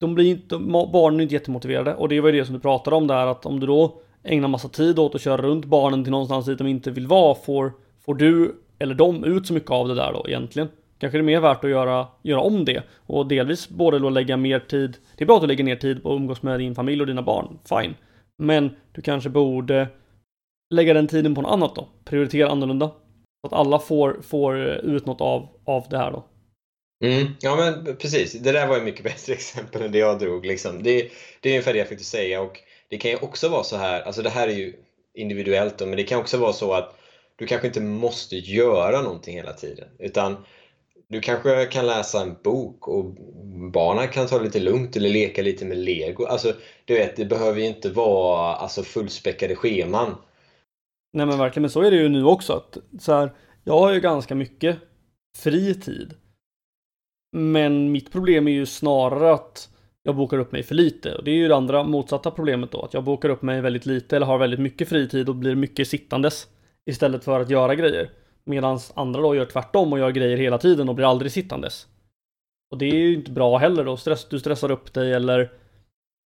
[0.00, 0.58] de blir inte,
[0.92, 1.94] barnen är inte jättemotiverade.
[1.94, 4.48] Och det var ju det som du pratade om där, att om du då ägnar
[4.48, 7.72] massa tid åt att köra runt barnen till någonstans dit de inte vill vara, får,
[8.04, 10.68] får du eller de ut så mycket av det där då egentligen?
[11.02, 14.36] Kanske det är mer värt att göra, göra om det och delvis både då lägga
[14.36, 14.96] mer tid.
[15.16, 17.06] Det är bra att du lägger ner tid på att umgås med din familj och
[17.06, 17.94] dina barn, fine.
[18.38, 19.88] Men du kanske borde
[20.74, 22.88] lägga den tiden på något annat då, prioritera annorlunda.
[23.40, 26.24] Så att alla får, får ut något av, av det här då.
[27.04, 30.46] Mm, ja men precis, det där var ett mycket bättre exempel än det jag drog.
[30.46, 30.82] Liksom.
[30.82, 31.10] Det,
[31.40, 34.02] det är ungefär det jag fick säga och det kan ju också vara så här,
[34.02, 34.74] alltså det här är ju
[35.14, 36.98] individuellt då, men det kan också vara så att
[37.36, 39.88] du kanske inte måste göra någonting hela tiden.
[39.98, 40.36] Utan
[41.12, 43.04] du kanske kan läsa en bok och
[43.72, 46.24] barnen kan ta det lite lugnt eller leka lite med lego.
[46.24, 46.52] Alltså,
[46.84, 50.14] du vet, det behöver ju inte vara alltså, fullspäckade scheman.
[51.12, 52.52] Nej men verkligen, men så är det ju nu också.
[52.52, 53.32] Att, så här,
[53.64, 54.78] jag har ju ganska mycket
[55.38, 56.14] fri tid.
[57.36, 59.68] Men mitt problem är ju snarare att
[60.02, 61.14] jag bokar upp mig för lite.
[61.14, 62.82] Och det är ju det andra motsatta problemet då.
[62.82, 65.88] Att jag bokar upp mig väldigt lite eller har väldigt mycket fritid och blir mycket
[65.88, 66.46] sittandes.
[66.90, 68.10] Istället för att göra grejer.
[68.44, 71.86] Medan andra då gör tvärtom och gör grejer hela tiden och blir aldrig sittandes.
[72.70, 73.96] Och det är ju inte bra heller då.
[73.96, 75.52] Stress, du stressar upp dig eller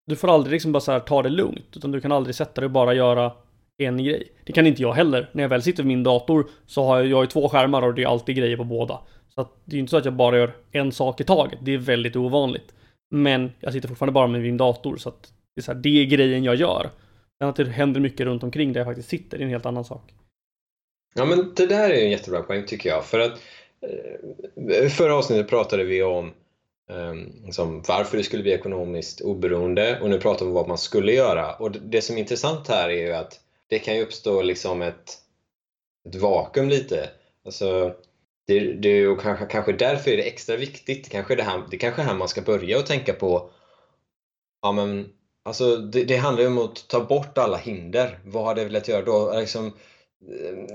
[0.07, 1.76] du får aldrig liksom bara så här ta det lugnt.
[1.76, 3.33] Utan du kan aldrig sätta dig och bara göra
[3.79, 4.33] en grej.
[4.44, 5.31] Det kan inte jag heller.
[5.33, 7.94] När jag väl sitter vid min dator så har jag, jag har två skärmar och
[7.94, 9.00] det är alltid grejer på båda.
[9.29, 11.59] Så att det är ju inte så att jag bara gör en sak i taget.
[11.62, 12.74] Det är väldigt ovanligt.
[13.11, 16.02] Men jag sitter fortfarande bara med min dator så att det är, så här, det
[16.02, 16.90] är grejen jag gör.
[17.38, 19.66] Sen att det händer mycket runt omkring där jag faktiskt sitter, det är en helt
[19.66, 20.12] annan sak.
[21.16, 23.05] Ja men det där är en jättebra poäng tycker jag.
[23.05, 23.33] För att
[23.81, 26.35] eh, Förra avsnittet pratade vi om
[26.90, 30.79] ehm, liksom, varför det skulle bli ekonomiskt oberoende och nu pratar vi om vad man
[30.79, 31.52] skulle göra.
[31.55, 35.18] Och det som är intressant här är ju att det kan ju uppstå liksom ett,
[36.09, 37.11] ett vakuum lite.
[37.44, 37.94] Alltså,
[38.46, 41.09] det, det, och kanske, kanske därför är det extra viktigt.
[41.09, 43.50] Kanske det, här, det kanske är här man ska börja och tänka på
[44.62, 45.09] ja, men,
[45.42, 48.18] alltså, det, det handlar ju om att ta bort alla hinder.
[48.24, 49.40] Vad har det velat göra då?
[49.40, 49.72] Liksom,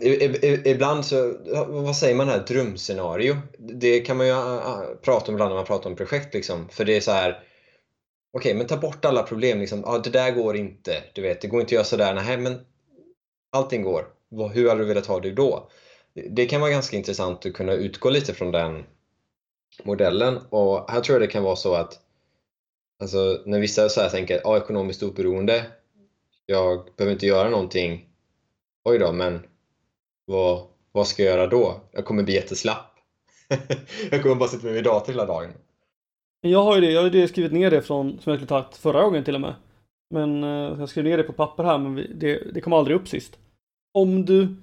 [0.01, 1.35] Eh, ibland så,
[1.67, 3.37] vad säger man här, drömscenario?
[3.57, 4.33] Det kan man ju
[5.01, 6.69] prata om ibland när man pratar om projekt liksom.
[6.69, 9.83] För det är så här, okej okay, men ta bort alla problem liksom.
[9.85, 12.13] Ja, det där går inte, du vet, det går inte att göra sådär.
[12.13, 12.59] Nej, men
[13.51, 14.05] allting går.
[14.53, 15.69] Hur hade du velat ha det då?
[16.29, 18.83] Det kan vara ganska intressant att kunna utgå lite från den
[19.83, 21.99] modellen och här tror jag det kan vara så att
[23.01, 25.65] alltså, när vissa så här tänker ja, ekonomiskt oberoende,
[26.45, 28.10] jag behöver inte göra någonting
[28.83, 29.39] oj då, men
[30.25, 31.81] vad, vad ska jag göra då?
[31.91, 32.95] Jag kommer bli jätteslapp.
[34.11, 35.49] jag kommer bara sitta med min dator hela dagen.
[36.41, 38.77] Jag har ju det, jag har ju skrivit ner det från, som jag skulle tagit
[38.77, 39.55] förra gången till och med.
[40.13, 43.07] Men eh, jag skrev ner det på papper här, men det, det kom aldrig upp
[43.07, 43.39] sist.
[43.93, 44.55] Om du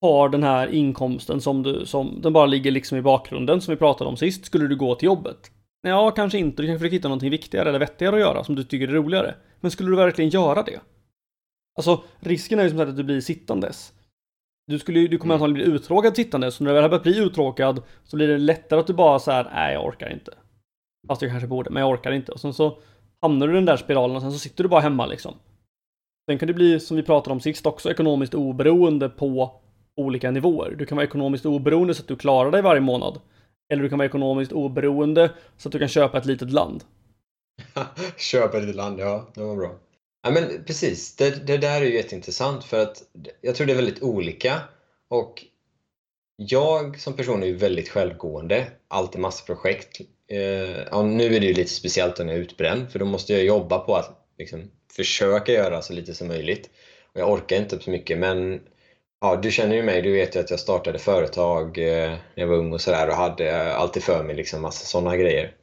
[0.00, 3.78] har den här inkomsten som du, som den bara ligger liksom i bakgrunden som vi
[3.78, 5.50] pratade om sist, skulle du gå till jobbet?
[5.82, 6.62] Ja, kanske inte.
[6.62, 9.34] Du kanske försöker hitta någonting viktigare eller vettigare att göra som du tycker är roligare.
[9.60, 10.80] Men skulle du verkligen göra det?
[11.76, 13.92] Alltså, risken är ju som sagt att du blir sittandes.
[14.66, 15.42] Du, skulle, du kommer mm.
[15.42, 18.38] antagligen bli uttråkad sittandes, så när du väl har börjat bli uttråkad så blir det
[18.38, 20.34] lättare att du bara så här, nej jag orkar inte.
[21.08, 22.32] Fast jag kanske borde, men jag orkar inte.
[22.32, 22.78] Och sen så
[23.20, 25.34] hamnar du i den där spiralen och sen så sitter du bara hemma liksom.
[26.30, 29.60] Sen kan det bli, som vi pratade om sist också, ekonomiskt oberoende på
[29.96, 30.74] olika nivåer.
[30.78, 33.20] Du kan vara ekonomiskt oberoende så att du klarar dig varje månad.
[33.72, 36.84] Eller du kan vara ekonomiskt oberoende så att du kan köpa ett litet land.
[38.16, 39.70] köpa ett litet land, ja, det var bra.
[40.22, 41.16] Ja, men precis.
[41.16, 43.02] Det, det där är ju jätteintressant för att
[43.40, 44.60] jag tror det är väldigt olika.
[45.08, 45.44] Och
[46.36, 50.00] jag som person är ju väldigt självgående, alltid massa projekt.
[50.28, 53.32] Eh, ja, nu är det ju lite speciellt när jag är utbränd för då måste
[53.32, 56.70] jag jobba på att liksom, försöka göra så lite som möjligt.
[57.12, 58.60] Och jag orkar inte så mycket men
[59.20, 62.46] ja, du känner ju mig, du vet ju att jag startade företag eh, när jag
[62.46, 65.54] var ung och sådär och hade alltid för mig liksom massa sådana grejer.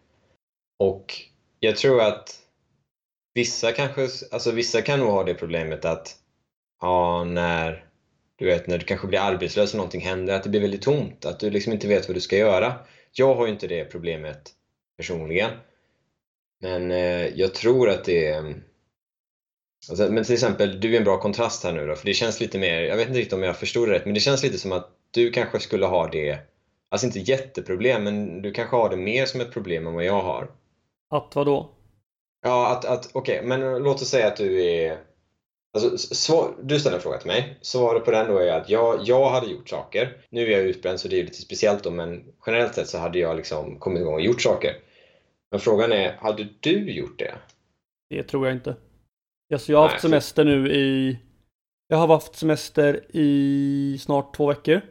[0.80, 1.14] Och
[1.60, 2.47] jag tror att
[3.38, 6.16] Vissa kanske, alltså vissa kan nog ha det problemet att
[6.82, 7.86] ja, när
[8.36, 11.26] du vet när du kanske blir arbetslös och någonting händer, att det blir väldigt tomt,
[11.26, 12.74] att du liksom inte vet vad du ska göra.
[13.12, 14.52] Jag har ju inte det problemet
[14.98, 15.52] personligen.
[16.62, 18.56] Men eh, jag tror att det är
[19.90, 22.40] alltså, Men till exempel, du är en bra kontrast här nu då, för det känns
[22.40, 24.58] lite mer, jag vet inte riktigt om jag förstod det rätt, men det känns lite
[24.58, 26.40] som att du kanske skulle ha det,
[26.90, 30.22] alltså inte jätteproblem, men du kanske har det mer som ett problem än vad jag
[30.22, 30.52] har.
[31.10, 31.77] Att vad då?
[32.42, 34.98] Ja, att, att okej, okay, men låt oss säga att du är...
[35.74, 37.58] Alltså, svar, du ställer en fråga till mig.
[37.62, 40.18] Svaret på den då är att jag, jag hade gjort saker.
[40.30, 43.20] Nu är jag utbränd så det är lite speciellt då, men generellt sett så hade
[43.20, 44.76] jag liksom kommit igång och gjort saker.
[45.52, 47.36] Men frågan är, hade du gjort det?
[48.10, 48.76] Det tror jag inte.
[49.54, 51.18] Alltså, jag har haft semester nu i...
[51.88, 54.82] Jag har haft semester i snart två veckor.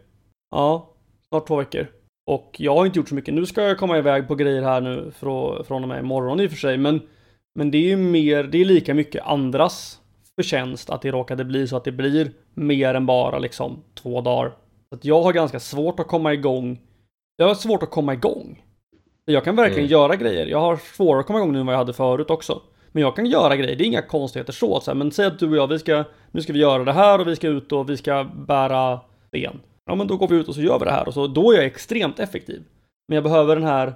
[0.51, 0.95] Ja,
[1.29, 1.87] snart två veckor.
[2.27, 3.35] Och jag har inte gjort så mycket.
[3.35, 5.13] Nu ska jag komma iväg på grejer här nu
[5.67, 7.09] från och med imorgon i och för sig, men
[7.57, 10.01] men det är ju mer, det är lika mycket andras
[10.35, 14.53] förtjänst att det råkade bli så att det blir mer än bara liksom två dagar.
[14.89, 16.81] Så att jag har ganska svårt att komma igång.
[17.37, 18.63] Jag har svårt att komma igång.
[19.25, 19.91] Jag kan verkligen mm.
[19.91, 20.47] göra grejer.
[20.47, 22.63] Jag har svårare att komma igång nu än vad jag hade förut också.
[22.93, 24.81] Men jag kan göra grejer, det är inga konstigheter så.
[24.81, 26.93] så här, men säg att du och jag, vi ska, nu ska vi göra det
[26.93, 29.61] här och vi ska ut och vi ska bära ben.
[29.87, 31.53] Ja men då går vi ut och så gör vi det här och så då
[31.53, 32.63] är jag extremt effektiv.
[33.09, 33.95] Men jag behöver den här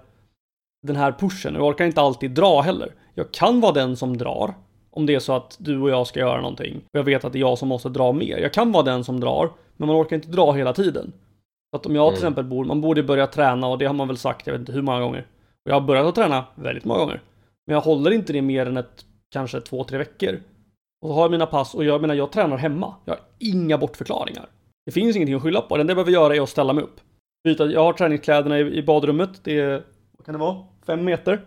[0.82, 1.54] den här pushen.
[1.54, 2.94] Jag orkar inte alltid dra heller.
[3.14, 4.54] Jag kan vara den som drar.
[4.90, 6.76] Om det är så att du och jag ska göra någonting.
[6.76, 8.38] Och jag vet att det är jag som måste dra mer.
[8.38, 9.50] Jag kan vara den som drar.
[9.76, 11.12] Men man orkar inte dra hela tiden.
[11.70, 12.32] Så att om jag till mm.
[12.32, 14.72] exempel bor, man borde börja träna och det har man väl sagt, jag vet inte
[14.72, 15.26] hur många gånger.
[15.64, 17.20] Och jag har börjat att träna väldigt många gånger.
[17.66, 20.40] Men jag håller inte det mer än ett, kanske två, tre veckor.
[21.02, 22.94] Och så har jag mina pass och jag menar, jag tränar hemma.
[23.04, 24.48] Jag har inga bortförklaringar.
[24.86, 25.76] Det finns ingenting att skylla på.
[25.76, 27.00] Det enda jag behöver göra är att ställa mig upp.
[27.44, 29.44] Byta, jag har träningskläderna i, i badrummet.
[29.44, 29.82] Det är,
[30.18, 30.64] vad kan det vara?
[30.86, 31.40] Fem meter.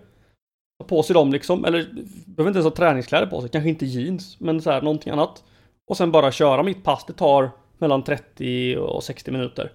[0.79, 1.83] Ta på sig dem liksom, eller
[2.25, 5.43] behöver inte ens ha träningskläder på sig, kanske inte jeans, men så här någonting annat.
[5.87, 9.71] Och sen bara köra mitt pass, det tar mellan 30 och 60 minuter.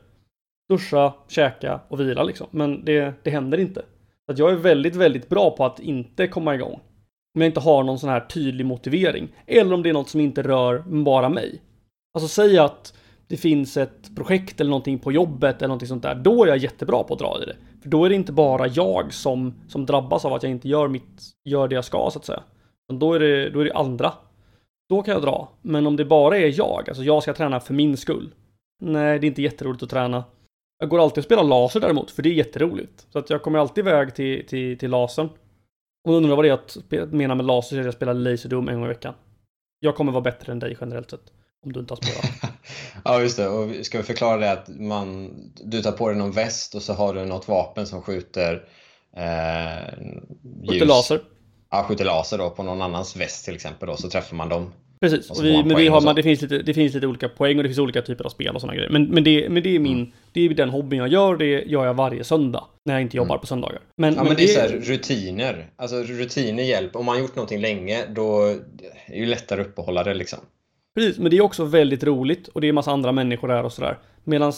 [0.69, 3.83] Duscha, käka och vila liksom, men det, det händer inte.
[4.27, 6.81] Så att jag är väldigt, väldigt bra på att inte komma igång.
[7.35, 9.29] Om jag inte har någon sån här tydlig motivering.
[9.47, 11.63] Eller om det är något som inte rör bara mig.
[12.15, 12.95] Alltså säg att
[13.27, 16.15] det finns ett projekt eller någonting på jobbet eller någonting sånt där.
[16.15, 17.57] Då är jag jättebra på att dra i det.
[17.83, 20.89] För då är det inte bara jag som, som drabbas av att jag inte gör,
[20.89, 22.43] mitt, gör det jag ska så att säga.
[22.93, 24.13] Då är, det, då är det andra.
[24.89, 25.49] Då kan jag dra.
[25.63, 28.35] Men om det bara är jag, alltså jag ska träna för min skull.
[28.83, 30.25] Nej, det är inte jätteroligt att träna.
[30.79, 33.07] Jag går alltid och spelar laser däremot, för det är jätteroligt.
[33.11, 35.29] Så att jag kommer alltid iväg till, till, till lasern.
[36.09, 38.15] Och undrar vad det är jag menar med laser, så är det att jag spelar
[38.15, 39.15] Laserdome en gång i veckan.
[39.81, 41.33] Jag kommer vara bättre än dig generellt sett.
[41.65, 42.53] Om du inte har spelat.
[43.05, 43.49] ja, just det.
[43.49, 45.31] Och ska vi förklara det att man,
[45.65, 48.65] du tar på dig någon väst och så har du något vapen som skjuter
[49.17, 49.99] eh,
[50.63, 50.71] ljus.
[50.71, 51.21] Skjuter laser.
[51.71, 54.73] Ja, skjuter laser då på någon annans väst till exempel då, så träffar man dem.
[55.01, 57.57] Precis, Och vi, men vi har, man, det, finns lite, det finns lite olika poäng
[57.57, 58.91] och det finns olika typer av spel och sådana grejer.
[58.91, 60.13] Men, men, det, men det är min, Mm.
[60.33, 62.65] det är den hobbyn jag gör, det gör jag varje söndag.
[62.85, 63.41] När jag inte jobbar Mm.
[63.41, 63.81] på söndagar.
[63.97, 65.71] Men, Ja, men det är så här, rutiner.
[65.77, 66.99] Alltså rutiner hjälper.
[66.99, 68.57] Om man har gjort någonting länge, då är
[69.09, 70.39] det ju lättare att uppehålla det liksom.
[70.99, 73.73] Precis, men det är också väldigt roligt och det är massa andra människor där och
[73.73, 73.99] sådär.
[74.25, 74.53] Medan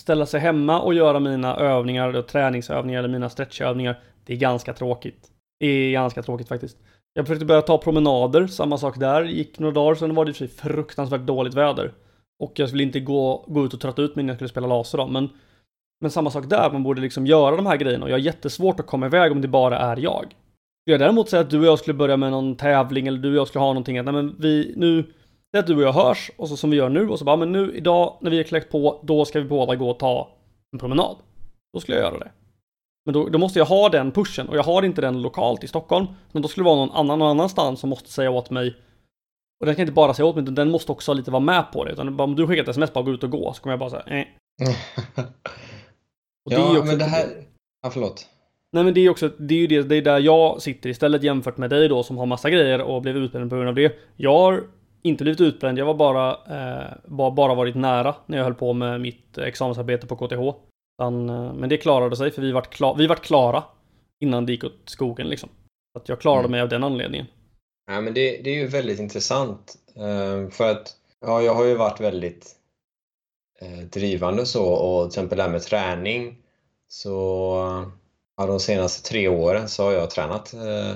[0.00, 4.74] ställa sig hemma och göra mina övningar, eller träningsövningar eller mina stretchövningar, det är ganska
[4.74, 5.28] tråkigt.
[5.60, 6.76] Det är ganska tråkigt faktiskt.
[7.14, 9.24] Jag försökte börja ta promenader, samma sak där.
[9.24, 11.92] Gick några dagar, sen var det i och för sig fruktansvärt dåligt väder.
[12.38, 14.66] Och jag skulle inte gå, gå ut och trötta ut mig när jag skulle spela
[14.66, 15.28] laser då, men
[16.00, 18.80] men samma sak där, man borde liksom göra de här grejerna och jag har jättesvårt
[18.80, 20.24] att komma iväg om det bara är jag.
[20.24, 23.30] Skulle jag däremot säga att du och jag skulle börja med någon tävling eller du
[23.30, 25.04] och jag skulle ha någonting att nej men vi nu
[25.54, 27.24] det är att du och jag hörs och så som vi gör nu och så
[27.24, 29.98] bara men nu idag när vi har kläckt på då ska vi båda gå och
[29.98, 30.30] ta
[30.72, 31.16] en promenad.
[31.72, 32.30] Då skulle jag göra det.
[33.04, 35.68] Men då, då måste jag ha den pushen och jag har inte den lokalt i
[35.68, 36.06] Stockholm.
[36.32, 38.76] Men då skulle det vara någon annan någon annanstans som måste säga åt mig.
[39.60, 41.72] Och den kan inte bara säga åt mig utan den måste också lite vara med
[41.72, 41.92] på det.
[41.92, 43.90] Utan om du skickar ett sms bara gå ut och gå så kommer jag bara
[43.90, 44.26] säga eh.
[46.50, 47.26] Är ju ja, men det här...
[47.82, 48.26] Ja, förlåt.
[48.72, 51.22] Nej men det är också, det är ju det, det är där jag sitter istället
[51.22, 53.92] jämfört med dig då som har massa grejer och blev utbränd på grund av det.
[54.16, 54.64] Jag har
[55.04, 58.72] inte blivit utbränd, jag var bara, eh, bara, bara varit nära när jag höll på
[58.72, 60.58] med mitt examensarbete på KTH.
[60.98, 63.64] Utan, eh, men det klarade sig för vi vart, klar, vi vart klara
[64.20, 65.48] innan det gick åt skogen liksom.
[65.92, 66.50] Så att jag klarade Mm.
[66.50, 67.26] mig av den anledningen.
[67.86, 69.74] Ja, men det, det är ju väldigt intressant.
[69.96, 72.56] eh, För att ja, jag har ju varit väldigt
[73.60, 76.36] eh, drivande så och till exempel det här med träning.
[76.88, 77.10] Så
[78.36, 80.94] ja, de senaste tre åren så har jag tränat eh,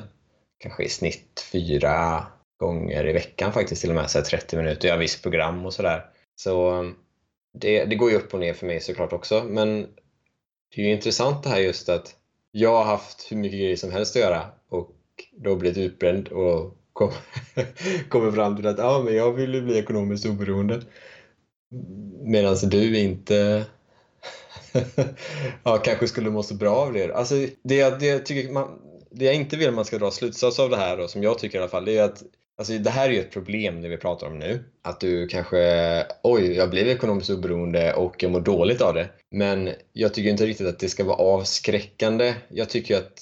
[0.58, 2.26] kanske i snitt fyra
[2.58, 4.88] gånger i veckan faktiskt till och med, så här 30 minuter.
[4.88, 6.04] Jag har visst program och sådär.
[6.36, 6.96] Så um,
[7.60, 9.44] det, det går ju upp och ner för mig såklart också.
[9.44, 9.86] Men
[10.74, 12.14] det är ju intressant det här just att
[12.50, 14.90] jag har haft hur mycket grejer som helst att göra och
[15.32, 17.10] då blivit utbränd och kom,
[18.08, 20.80] kommer fram till att ja, men jag vill ju bli ekonomiskt oberoende.
[22.24, 23.64] Medan du inte
[25.62, 27.14] ja, kanske skulle må så bra av det.
[27.14, 28.78] Alltså, det, jag- det, jag tycker man,
[29.10, 31.58] det jag inte vill man ska dra slutsats av det här, och som jag tycker
[31.58, 32.22] i alla fall, det är att
[32.58, 34.64] Alltså det här är ju ett problem det vi pratar om nu.
[34.82, 39.08] Att du kanske, oj, jag blev ekonomiskt oberoende och jag mår dåligt av det.
[39.30, 42.34] Men jag tycker inte riktigt att det ska vara avskräckande.
[42.48, 43.20] Jag tycker att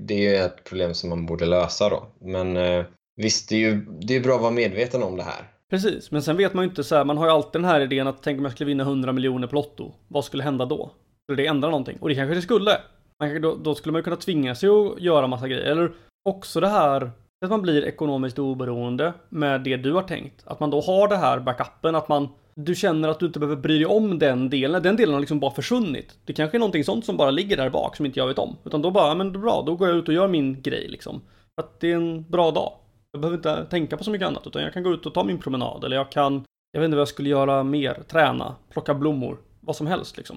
[0.00, 2.06] det är ett problem som man borde lösa då.
[2.20, 2.84] Men eh,
[3.16, 5.48] visst, det är ju det är bra att vara medveten om det här.
[5.70, 7.80] Precis, men sen vet man ju inte så här, man har ju alltid den här
[7.80, 9.94] idén att tänk om jag skulle vinna 100 miljoner på Lotto.
[10.08, 10.92] Vad skulle hända då?
[11.24, 11.98] Skulle det ändra någonting?
[12.00, 12.80] Och det kanske det skulle.
[13.20, 15.64] Man, då, då skulle man ju kunna tvinga sig att göra massa grejer.
[15.64, 15.92] Eller
[16.24, 17.10] också det här
[17.44, 20.42] att man blir ekonomiskt oberoende med det du har tänkt.
[20.44, 23.62] Att man då har det här backupen, att man du känner att du inte behöver
[23.62, 24.82] bry dig om den delen.
[24.82, 26.18] Den delen har liksom bara försvunnit.
[26.24, 28.56] Det kanske är någonting sånt som bara ligger där bak som inte jag vet om.
[28.64, 31.20] Utan då bara, ja, men bra, då går jag ut och gör min grej liksom.
[31.54, 32.72] För att det är en bra dag.
[33.12, 35.24] Jag behöver inte tänka på så mycket annat utan jag kan gå ut och ta
[35.24, 37.94] min promenad eller jag kan Jag vet inte vad jag skulle göra mer.
[38.08, 40.36] Träna, plocka blommor, vad som helst liksom.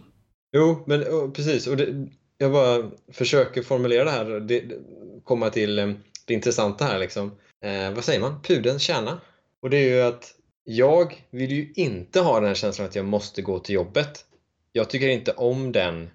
[0.58, 1.68] Jo, men precis.
[1.68, 4.76] Och det, jag bara försöker formulera det här, det, det-
[5.24, 5.88] komma till eh,
[6.26, 7.32] det intressanta här liksom.
[7.62, 8.42] Eh, vad säger man?
[8.42, 9.22] Pudelns kärna.
[9.62, 13.06] Och det är ju att jag vill ju inte ha den här känslan att jag
[13.06, 14.26] måste gå till jobbet.
[14.72, 16.10] Jag tycker inte om den,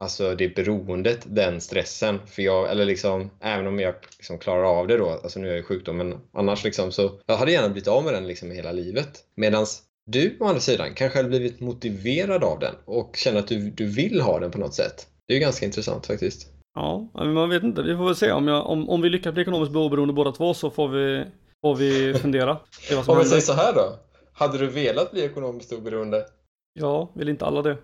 [0.00, 2.26] alltså det beroendet, den stressen.
[2.26, 5.50] För jag, eller liksom, även om jag liksom klarar av det då, alltså nu är
[5.50, 8.50] jag ju sjukdom, men annars liksom så, jag hade gärna blivit av med den liksom
[8.50, 9.24] hela livet.
[9.34, 9.66] Medan
[10.06, 13.86] du å andra sidan kanske hade blivit motiverad av den och känner att du, du
[13.86, 15.06] vill ha den på något sätt.
[15.26, 16.48] Det är ju ganska intressant faktiskt.
[16.74, 17.82] Ja, men man vet inte.
[17.82, 18.32] Vi får väl se.
[18.32, 21.24] Om, jag, om, om vi lyckas bli ekonomiskt oberoende båda två så får vi,
[21.60, 22.58] får vi fundera.
[23.06, 23.98] Om vi säger så här då.
[24.32, 26.26] Hade du velat bli ekonomiskt oberoende?
[26.72, 27.76] Ja, vill inte alla det?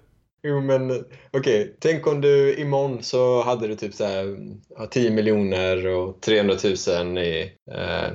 [0.42, 4.36] Jo men okej, tänk om du imorgon så hade du typ så här,
[4.68, 6.54] ja, 10 miljoner och 300
[7.04, 8.08] 000 i eh,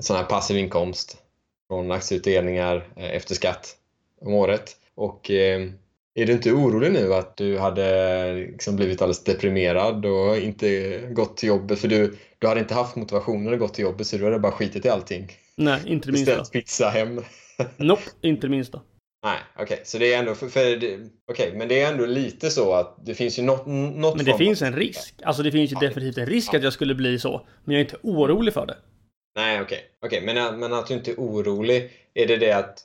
[0.00, 1.16] sån här passiv inkomst
[1.68, 3.76] från aktieutdelningar eh, efter skatt
[4.20, 4.76] om året.
[4.94, 5.70] Och eh,
[6.14, 11.36] är du inte orolig nu att du hade liksom blivit alldeles deprimerad och inte gått
[11.36, 11.78] till jobbet?
[11.78, 14.52] För du, du hade inte haft motivationen att gå till jobbet så du hade bara
[14.52, 15.32] skitit i allting.
[15.56, 16.30] Nej, inte det minsta.
[16.30, 17.20] Beställt pizza hem.
[17.76, 18.80] Nope, inte det minsta.
[19.24, 19.80] Nej, okej.
[19.84, 20.82] Så det är ändå, för, för
[21.30, 24.38] okej, men det är ändå lite så att det finns ju något, något Men det
[24.38, 25.14] finns en risk.
[25.22, 25.80] Alltså det finns ju Ja.
[25.80, 27.46] definitivt en risk att jag skulle bli så.
[27.64, 28.76] Men jag är inte orolig för det.
[29.36, 29.78] Nej, okej.
[30.06, 32.78] Okej, men, men att du inte är orolig, är det det att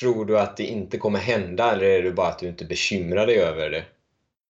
[0.00, 3.26] tror du att det inte kommer hända eller är det bara att du inte bekymrar
[3.26, 3.84] dig över det?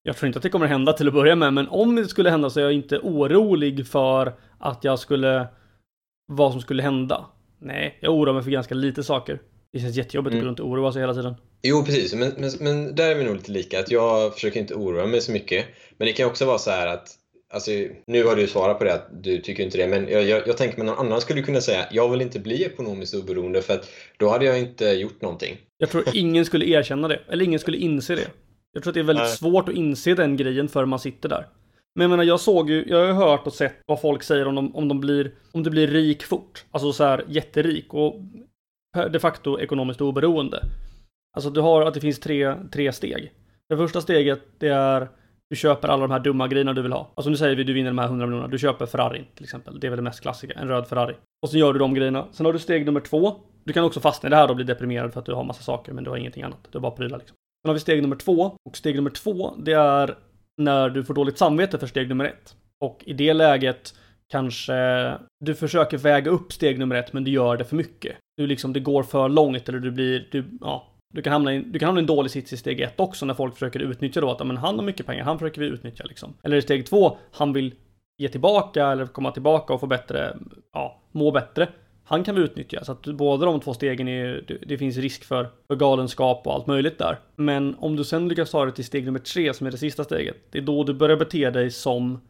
[0.03, 2.31] Jag tror inte att det kommer hända till att börja med, men om det skulle
[2.31, 5.47] hända så är jag inte orolig för att jag skulle...
[6.27, 7.27] Vad som skulle hända.
[7.61, 9.41] Nej, jag oroar mig för ganska lite saker.
[9.73, 10.39] Det känns jättejobbigt Mm.
[10.41, 11.35] att gå runt och oroa sig hela tiden.
[11.63, 12.15] Jo, precis.
[12.15, 13.81] Men, men, men där är vi nog lite lika.
[13.81, 15.67] Att jag försöker inte oroa mig så mycket.
[15.99, 17.09] Men det kan också vara så här att
[17.55, 17.71] alltså,
[18.07, 20.57] nu har du svarat på det att du tycker inte det, men jag, jag, jag
[20.57, 23.91] tänker mig någon annan skulle kunna säga jag vill inte bli ekonomiskt oberoende för att
[24.17, 25.57] då hade jag inte gjort någonting.
[25.79, 28.29] Jag tror ingen skulle erkänna det, eller ingen skulle inse det.
[28.73, 29.37] Jag tror att det är väldigt Nej.
[29.37, 31.47] svårt att inse den grejen för man sitter där.
[31.95, 34.49] Men jag menar, jag såg ju, jag har ju hört och sett vad folk säger
[34.49, 36.65] om de, om de blir, om du blir rik fort.
[36.71, 38.21] Alltså så här jätterik och
[39.11, 40.65] de facto ekonomiskt oberoende.
[41.37, 43.33] Alltså du har att det finns tre, tre steg.
[43.69, 45.09] Det första steget, det är
[45.51, 47.13] du köper alla de här dumma grejerna du vill ha.
[47.15, 48.49] Alltså nu säger vi du vinner de här 100 miljonerna.
[48.49, 49.81] Du köper Ferrari till exempel.
[49.81, 50.59] Det är väl det mest klassiska.
[50.59, 51.15] En röd Ferrari.
[51.43, 52.27] Och så gör du de grejerna.
[52.33, 53.35] Sen har du steg nummer två.
[53.65, 55.63] Du kan också fastna i det här och bli deprimerad för att du har massa
[55.63, 56.69] saker men du har ingenting annat.
[56.71, 57.37] Du har bara prylar liksom.
[57.63, 58.57] Sen har vi steg nummer två.
[58.65, 60.15] Och steg nummer två, det är
[60.57, 62.57] när du får dåligt samvete för steg nummer ett.
[62.81, 63.95] Och i det läget
[64.33, 64.75] kanske
[65.45, 68.17] du försöker väga upp steg nummer ett men du gör det för mycket.
[68.37, 70.94] Du liksom, det går för långt eller du blir, du, ja.
[71.15, 73.27] Du kan, hamna i, du kan hamna i en dålig sits i steg ett också
[73.27, 76.05] när folk försöker utnyttja då att men han har mycket pengar, han försöker vi utnyttja
[76.05, 76.35] liksom.
[76.43, 77.75] Eller i steg två, han vill
[78.19, 80.37] ge tillbaka eller komma tillbaka och få bättre,
[80.73, 81.69] ja, må bättre.
[82.05, 85.25] Han kan vi utnyttja så att båda de två stegen är, det, det finns risk
[85.25, 87.19] för, för galenskap och allt möjligt där.
[87.37, 90.05] Men om du sen lyckas ta dig till steg nummer tre som är det sista
[90.05, 92.21] steget, det är då du börjar bete dig som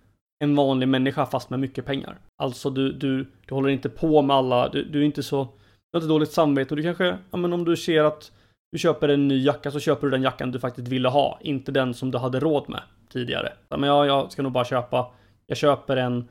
[0.45, 2.19] en vanlig människa fast med mycket pengar.
[2.43, 5.97] Alltså du, du, du håller inte på med alla, du, du är inte så, du
[5.97, 8.33] har inte dåligt samvete och du kanske, ja men om du ser att
[8.75, 11.73] du köper en ny jacka så köper du den jackan du faktiskt ville ha, inte
[11.73, 12.81] den som du hade råd med
[13.13, 13.53] tidigare.
[13.69, 15.11] Men jag, jag ska nog bara köpa,
[15.47, 16.29] jag köper en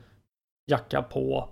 [0.66, 1.48] jacka på,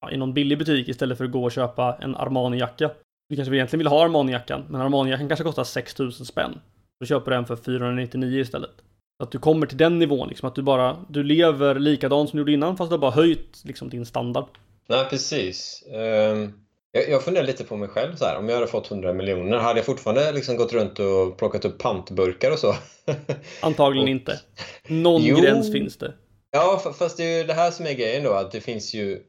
[0.00, 2.90] ja, i någon billig butik istället för att gå och köpa en Armani-jacka.
[3.28, 6.60] Du kanske egentligen vill ha Armani-jackan, men Armani-jackan kanske kostar 6000 spänn.
[7.00, 8.82] Då köper du en för 499 istället.
[9.18, 12.36] Så att du kommer till den nivån, liksom att du bara, du lever likadant som
[12.36, 14.48] du gjorde innan fast du har bara höjt liksom din standard.
[14.88, 15.84] Nej, precis.
[16.32, 16.67] Um
[17.00, 18.36] jag, jag funderar lite på mig själv så här.
[18.38, 21.78] Om jag hade fått 100 miljoner, hade jag fortfarande liksom gått runt och plockat upp
[21.78, 22.74] pantburkar och så?
[23.60, 24.40] Antagligen Och- inte.
[24.88, 25.36] Någon Jo.
[25.36, 26.14] gräns finns det.
[26.50, 28.94] Ja, fa- fast det är ju det här som är grejen då, att det finns
[28.94, 29.22] ju...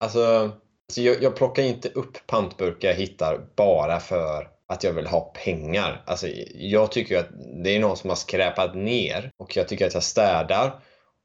[0.00, 0.50] Alltså,
[0.88, 5.20] alltså jag, jag plockar inte upp pantburkar jag hittar bara för att jag vill ha
[5.44, 6.02] pengar.
[6.06, 7.28] Alltså, jag tycker ju att
[7.64, 10.72] det är någon som har skräpat ner och jag tycker att jag städar.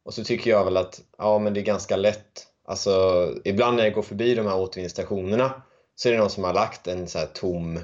[0.06, 2.45] Och så tycker jag väl att ja, men det är ganska lätt.
[2.68, 5.62] Alltså, ibland när jag går förbi de här återvinningsstationerna
[6.00, 7.80] så är det någon som har lagt en så här tom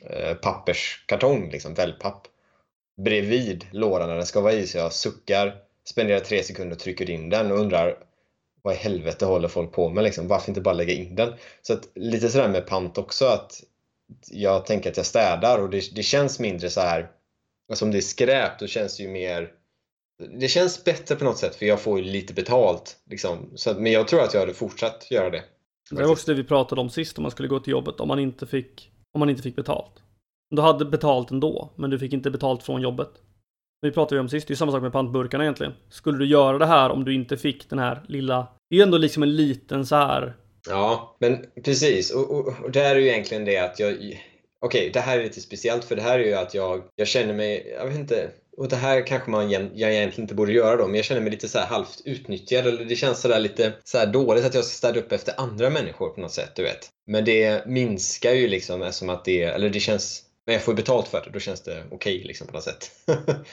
[0.00, 2.28] eh, papperskartong, liksom wellpapp,
[2.96, 4.66] bredvid lådan där den ska vara i.
[4.66, 7.98] Så jag suckar, spenderar tre sekunder och trycker in den och undrar
[8.62, 10.28] vad i helvete håller folk på med liksom?
[10.28, 11.34] Varför inte bara lägga in den?
[11.62, 13.62] Så att, lite sådär med pant också att
[14.30, 17.10] jag tänker att jag städar och det, det känns mindre så här.
[17.68, 19.52] Alltså om det är skräp då känns det ju mer
[20.40, 22.96] det känns bättre på något sätt för jag får ju lite betalt.
[23.10, 23.52] Liksom.
[23.54, 25.44] Så, men jag tror att jag hade fortsatt göra det.
[25.90, 28.08] Det var också det vi pratade om sist om man skulle gå till jobbet om
[28.08, 30.02] man inte fick, om man inte fick betalt.
[30.50, 33.10] Du hade betalt ändå, men du fick inte betalt från jobbet.
[33.80, 35.72] Vi pratade ju om sist, det är ju samma sak med pantburkarna egentligen.
[35.88, 38.82] Skulle du göra det här om du inte fick den här lilla, det är ju
[38.82, 40.36] ändå liksom en liten så här
[40.68, 42.14] Ja, men precis.
[42.14, 44.22] Och, och, och det här är ju egentligen det att jag...
[44.60, 47.34] Okej, det här är lite speciellt för det här är ju att jag, jag känner
[47.34, 50.86] mig, jag vet inte, och det här kanske man jag egentligen inte borde göra då,
[50.86, 53.98] men jag känner mig lite så här halvt utnyttjad eller det känns sådär lite så
[53.98, 56.88] här dåligt att jag ska städa upp efter andra människor på något sätt, du vet.
[57.06, 60.76] Men det minskar ju liksom eftersom att det, eller det känns, men jag får ju
[60.76, 62.90] betalt för det, då känns det okej liksom på något sätt.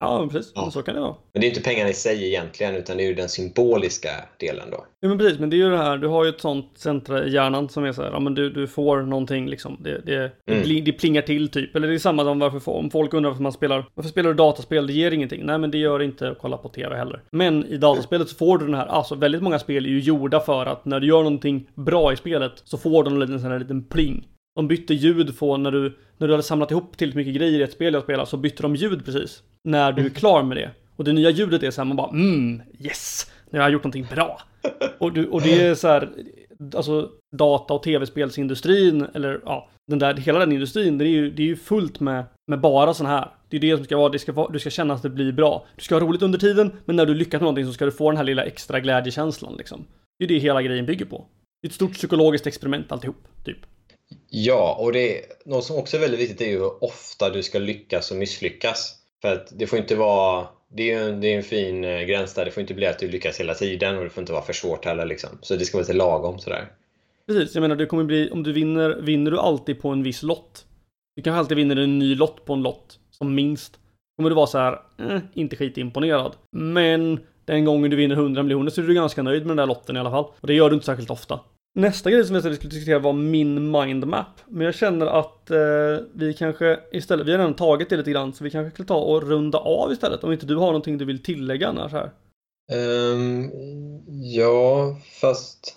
[0.00, 0.52] Ja, precis.
[0.54, 0.70] Ja.
[0.70, 1.14] Så kan det vara.
[1.32, 4.08] men det är inte pengarna i sig egentligen, utan det är ju den symboliska
[4.40, 4.84] delen då.
[5.00, 5.38] Ja, men precis.
[5.38, 7.84] Men det är ju det här, du har ju ett sånt centra i hjärnan som
[7.84, 9.76] är så här, ja men du, du får någonting liksom.
[9.80, 10.84] Det, det, Mm.
[10.84, 11.76] det plingar till typ.
[11.76, 14.34] Eller det är samma som varför, om folk undrar varför man spelar, varför spelar du
[14.36, 14.86] dataspel?
[14.86, 15.46] Det ger ingenting.
[15.46, 17.22] Nej, men det gör inte att kolla på TV heller.
[17.30, 20.40] Men i dataspelet så får du den här, alltså väldigt många spel är ju gjorda
[20.40, 23.50] för att när du gör någonting bra i spelet så får du en liten sån
[23.50, 24.28] här liten pling.
[24.56, 27.62] De bytte ljud på när du, när du hade samlat ihop tillräckligt mycket grejer i
[27.62, 29.42] ett spel jag spelar så bytte de ljud precis.
[29.64, 30.70] När du är klar med det.
[30.96, 33.30] Och det nya ljudet är så här, man bara mm, yes!
[33.50, 34.40] Nu har jag gjort någonting bra.
[34.98, 36.08] Och, du, och det är så här,
[36.74, 41.42] alltså data och tv-spelsindustrin, eller ja, den där, hela den industrin, det är ju, det
[41.42, 43.30] är ju fullt med, med bara sån här.
[43.48, 45.32] Det är det som ska vara, det ska vara, du ska känna att det blir
[45.32, 45.66] bra.
[45.76, 47.90] Du ska ha roligt under tiden, men när du lyckas med någonting så ska du
[47.90, 49.84] få den här lilla extra glädjekänslan liksom.
[50.18, 51.26] Det är det hela grejen bygger på.
[51.62, 53.58] Det är ett stort psykologiskt experiment alltihop, typ.
[54.38, 57.42] Ja, och det är, något som också är väldigt viktigt är ju hur ofta du
[57.42, 58.94] ska lyckas och misslyckas.
[59.22, 60.46] För att det får inte vara...
[60.68, 62.44] Det är ju en, det är en fin eh, gräns där.
[62.44, 64.52] Det får inte bli att du lyckas hela tiden och det får inte vara för
[64.52, 65.06] svårt heller.
[65.06, 65.30] Liksom.
[65.42, 66.72] Så det ska vara lite lagom sådär.
[67.26, 70.22] Precis, jag menar det kommer bli, om du vinner, vinner du alltid på en viss
[70.22, 70.64] lott.
[71.16, 73.78] Du kanske alltid vinner en ny lott på en lott, som minst.
[74.16, 76.32] Kommer du vara så här, eh, inte skitimponerad.
[76.52, 79.66] Men den gången du vinner 100 miljoner så är du ganska nöjd med den där
[79.66, 80.24] lotten i alla fall.
[80.40, 81.40] Och det gör du inte särskilt ofta.
[81.76, 84.40] Nästa grej som jag skulle diskutera var min mindmap.
[84.46, 88.32] Men jag känner att eh, vi kanske istället, vi har redan tagit det lite grann,
[88.32, 90.24] så vi kanske skulle ta och runda av istället.
[90.24, 92.10] Om inte du har någonting du vill tillägga annars här.
[92.72, 93.50] Ehm,
[94.34, 95.76] ja, fast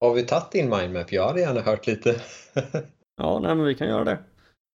[0.00, 1.12] har vi tagit din mindmap?
[1.12, 2.20] Jag hade gärna hört lite.
[3.20, 4.18] Ja, nej men vi kan göra det.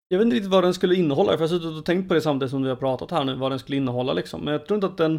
[0.09, 2.14] Jag vet inte riktigt vad den skulle innehålla, för jag har suttit och tänkt på
[2.14, 4.44] det samtidigt som vi har pratat här nu, vad den skulle innehålla liksom.
[4.44, 5.12] Men jag tror inte att den...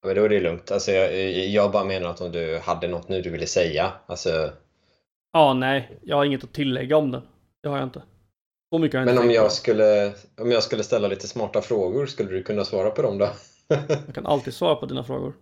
[0.00, 0.70] Ja, Men då är det lugnt.
[0.70, 1.14] Alltså, jag,
[1.46, 3.92] jag bara menar att om du hade något nu du ville säga.
[4.06, 4.50] Alltså,
[5.34, 7.22] Ja, nej, jag har inget att tillägga om den.
[7.62, 8.02] Det har jag inte.
[8.72, 9.44] Så mycket har jag men inte om tänkt på.
[9.44, 13.18] jag, skulle, om jag skulle ställa lite smarta frågor, skulle du kunna svara på dem
[13.18, 13.28] då?
[14.06, 15.34] Jag kan alltid svara på dina frågor.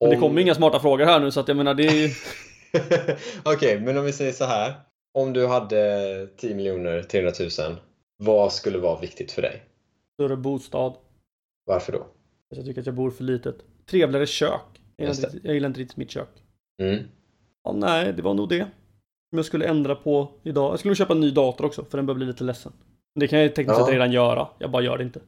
[0.00, 1.94] Men det Om- kommer inga smarta frågor här nu så att jag menar det är
[2.06, 2.08] ju...
[3.54, 4.74] Okej, men om vi säger så här.
[5.14, 7.32] Om du hade 10 miljoner 300
[7.68, 7.76] 000,
[8.16, 9.64] vad skulle vara viktigt för dig?
[10.14, 10.96] större bostad.
[11.64, 12.06] Varför då?
[12.48, 13.56] Jag tycker att jag bor för litet.
[13.90, 14.60] Trevligare kök.
[14.96, 16.28] Jag gillar, inte, jag gillar inte riktigt mitt kök.
[16.82, 17.02] Mm.
[17.64, 18.62] Ja, nej, det var nog det.
[19.32, 20.72] Om jag skulle ändra på idag.
[20.72, 22.72] Jag skulle nog köpa en ny dator också, för den börjar bli lite ledsen.
[23.14, 23.84] Det kan jag tekniskt Ja.
[23.86, 24.48] sett redan göra.
[24.58, 25.20] Jag bara gör det inte.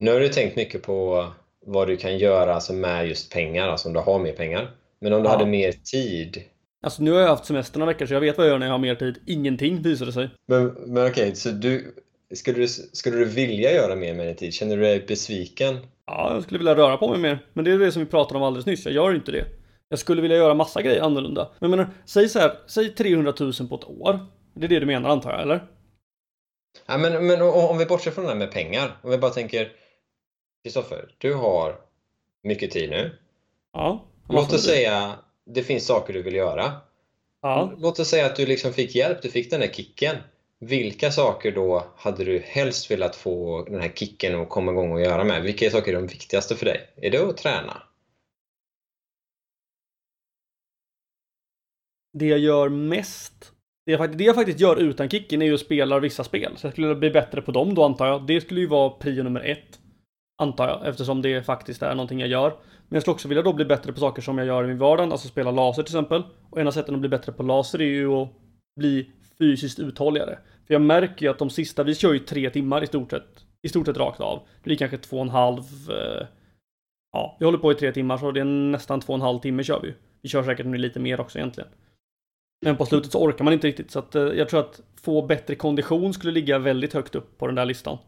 [0.00, 1.26] Nu har du tänkt mycket på
[1.66, 4.70] vad du kan göra alltså med just pengar, alltså om du har mer pengar.
[5.00, 5.32] Men om du Ja.
[5.32, 6.42] hade mer tid.
[6.82, 8.66] Alltså nu har jag haft semester några veckor så jag vet vad jag gör när
[8.66, 9.18] jag har mer tid.
[9.26, 10.30] Ingenting visar det sig.
[10.48, 11.94] Men, men okej, så du
[12.34, 14.54] skulle, du skulle du vilja göra mer med din tid?
[14.54, 15.78] Känner du dig besviken?
[16.06, 17.46] Ja, jag skulle vilja röra på mig mer.
[17.52, 18.84] Men det är det som vi pratade om alldeles nyss.
[18.84, 19.46] Jag gör inte det.
[19.88, 21.50] Jag skulle vilja göra massa grejer annorlunda.
[21.58, 24.26] Men jag menar, säg så här, säg 300 000 på ett år.
[24.54, 25.66] Det är det du menar antar jag, eller?
[26.86, 28.96] Ja, men, men om vi bortser från det här med pengar.
[29.02, 29.72] Om vi bara tänker
[30.64, 31.76] Kristoffer, du har
[32.42, 33.18] mycket tid nu.
[33.72, 34.04] Ja.
[34.28, 35.14] Låt oss säga
[35.46, 36.72] det finns saker du vill göra.
[37.42, 37.72] Ja.
[37.78, 40.16] Låt oss säga att du liksom fick hjälp, du fick den här kicken.
[40.60, 45.00] Vilka saker då hade du helst velat få den här kicken och komma igång och
[45.00, 45.42] göra med?
[45.42, 46.94] Vilka saker är de viktigaste för dig?
[46.96, 47.82] Är det att träna?
[52.18, 53.52] Det jag gör mest,
[53.86, 56.56] det jag, faktiskt, det jag faktiskt gör utan kicken är ju att spela vissa spel.
[56.56, 58.26] Så jag skulle bli bättre på dem då antar jag.
[58.26, 59.80] Det skulle ju vara prio nummer ett.
[60.42, 62.50] Antar jag, eftersom det faktiskt är någonting jag gör.
[62.88, 64.78] Men jag skulle också vilja då bli bättre på saker som jag gör i min
[64.78, 66.22] vardag, alltså spela laser till exempel.
[66.50, 68.28] Och ena sättet att bli bättre på laser är ju att
[68.76, 70.38] bli fysiskt uthålligare.
[70.66, 73.46] För jag märker ju att de sista, vi kör ju tre timmar i stort sett,
[73.62, 74.38] i stort sett rakt av.
[74.56, 76.26] Det blir kanske två och en halv, eh,
[77.12, 79.38] ja, vi håller på i tre timmar så det är nästan två och en halv
[79.38, 79.94] timme kör vi.
[80.22, 81.70] Vi kör säkert nu lite mer också egentligen.
[82.64, 85.22] Men på slutet så orkar man inte riktigt så att eh, jag tror att få
[85.22, 87.98] bättre kondition skulle ligga väldigt högt upp på den där listan.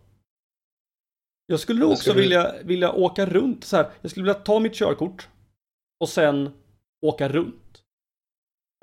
[1.47, 3.91] Jag skulle nog också vilja, vilja åka runt så här.
[4.01, 5.29] Jag skulle vilja ta mitt körkort
[6.01, 6.51] och sen
[7.07, 7.83] åka runt.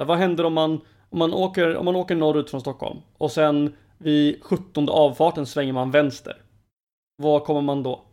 [0.03, 0.81] Vad händer om man,
[1.15, 5.73] om man, åker, om man åker norrut från Stockholm och sen vid 17 avfarten svänger
[5.73, 6.41] man vänster?
[7.17, 8.05] Var kommer man då?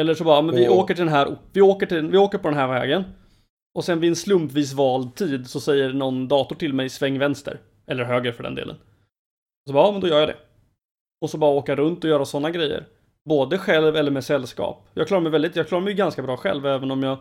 [0.00, 2.48] Eller så bara, men vi åker till den här, vi åker, till, vi åker på
[2.48, 3.04] den här vägen.
[3.74, 7.60] Och sen vid en slumpvis vald tid så säger någon dator till mig sväng vänster.
[7.86, 8.76] Eller höger för den delen.
[9.66, 10.36] Så bara, ja men då gör jag det.
[11.20, 12.86] Och så bara åka runt och göra sådana grejer.
[13.28, 14.88] Både själv eller med sällskap.
[14.94, 17.18] Jag klarar mig väldigt, jag klarar mig ganska bra själv även om jag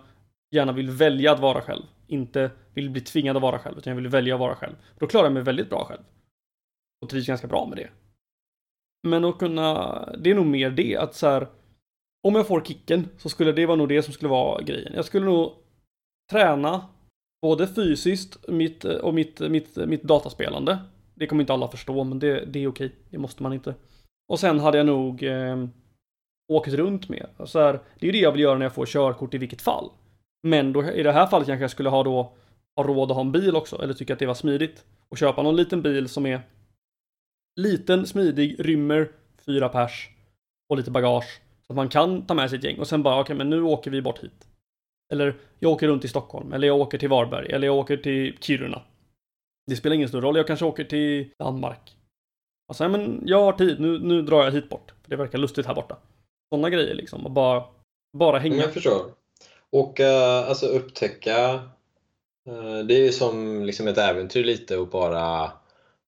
[0.51, 1.83] gärna vill välja att vara själv.
[2.07, 4.75] Inte vill bli tvingad att vara själv, utan jag vill välja att vara själv.
[4.99, 6.01] Då klarar jag mig väldigt bra själv.
[7.01, 7.89] Och trivs ganska bra med det.
[9.07, 11.47] Men att kunna, det är nog mer det att så här.
[12.27, 14.93] Om jag får kicken så skulle det vara nog det som skulle vara grejen.
[14.95, 15.53] Jag skulle nog
[16.31, 16.85] träna
[17.41, 20.79] både fysiskt mitt, och mitt, mitt, mitt dataspelande.
[21.15, 22.95] Det kommer inte alla förstå, men det, det är okej.
[23.09, 23.75] Det måste man inte.
[24.27, 25.65] Och sen hade jag nog eh,
[26.51, 27.29] åkt runt mer.
[27.45, 29.61] Så här, det är ju det jag vill göra när jag får körkort i vilket
[29.61, 29.89] fall.
[30.43, 32.33] Men då, i det här fallet kanske jag skulle ha då
[32.75, 34.85] ha råd att ha en bil också, eller tycka att det var smidigt.
[35.09, 36.41] Och köpa någon liten bil som är
[37.59, 39.11] liten, smidig, rymmer
[39.45, 40.09] fyra pers
[40.69, 41.41] och lite bagage.
[41.67, 43.61] Så att man kan ta med sig ett gäng och sen bara, okej men nu
[43.61, 44.47] åker vi bort hit.
[45.13, 48.37] Eller jag åker runt i Stockholm, eller jag åker till Varberg, eller jag åker till
[48.39, 48.81] Kiruna.
[49.67, 51.97] Det spelar ingen stor roll, jag kanske åker till Danmark.
[52.67, 54.93] Alltså, ja, men jag har tid, nu, nu drar jag hit bort.
[55.01, 55.97] För det verkar lustigt här borta.
[56.49, 57.63] Sådana grejer liksom, och bara,
[58.17, 58.55] bara hänga.
[58.55, 59.01] Jag förstår.
[59.71, 61.53] Och eh, alltså upptäcka.
[62.47, 65.51] Eh, det är ju som liksom ett äventyr lite och bara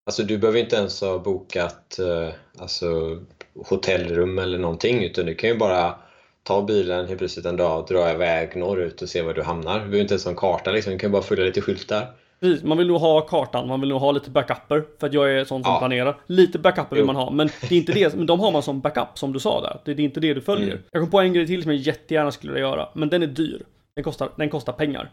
[0.03, 3.19] Alltså du behöver inte ens ha bokat eh, alltså,
[3.55, 5.95] hotellrum eller någonting utan du kan ju bara
[6.43, 9.73] ta bilen helt plötsligt en dag, dra iväg norrut och se var du hamnar.
[9.73, 12.15] Du behöver inte ens ha en karta liksom, du kan bara följa lite skyltar.
[12.41, 14.83] Precis, man vill nog ha kartan, man vill nog ha lite backuper.
[14.99, 15.79] För att jag är sån som Ja.
[15.79, 16.21] planerar.
[16.27, 18.15] Lite backuper vill man ha, men det är inte det.
[18.15, 19.81] Men de har man som backup, som du sa där.
[19.85, 20.71] Det är inte det du följer.
[20.71, 20.83] Mm.
[20.91, 23.27] Jag kom på en grej till som jag jättegärna skulle vilja göra, men den är
[23.27, 23.65] dyr.
[23.95, 25.11] Den kostar, den kostar pengar.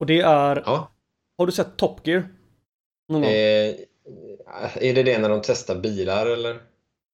[0.00, 0.62] Och det är...
[0.66, 0.90] Ja.
[1.38, 2.28] Har du sett Top Gear?
[3.08, 3.22] Någon?
[3.24, 6.56] Eh, är det det när de testar bilar eller?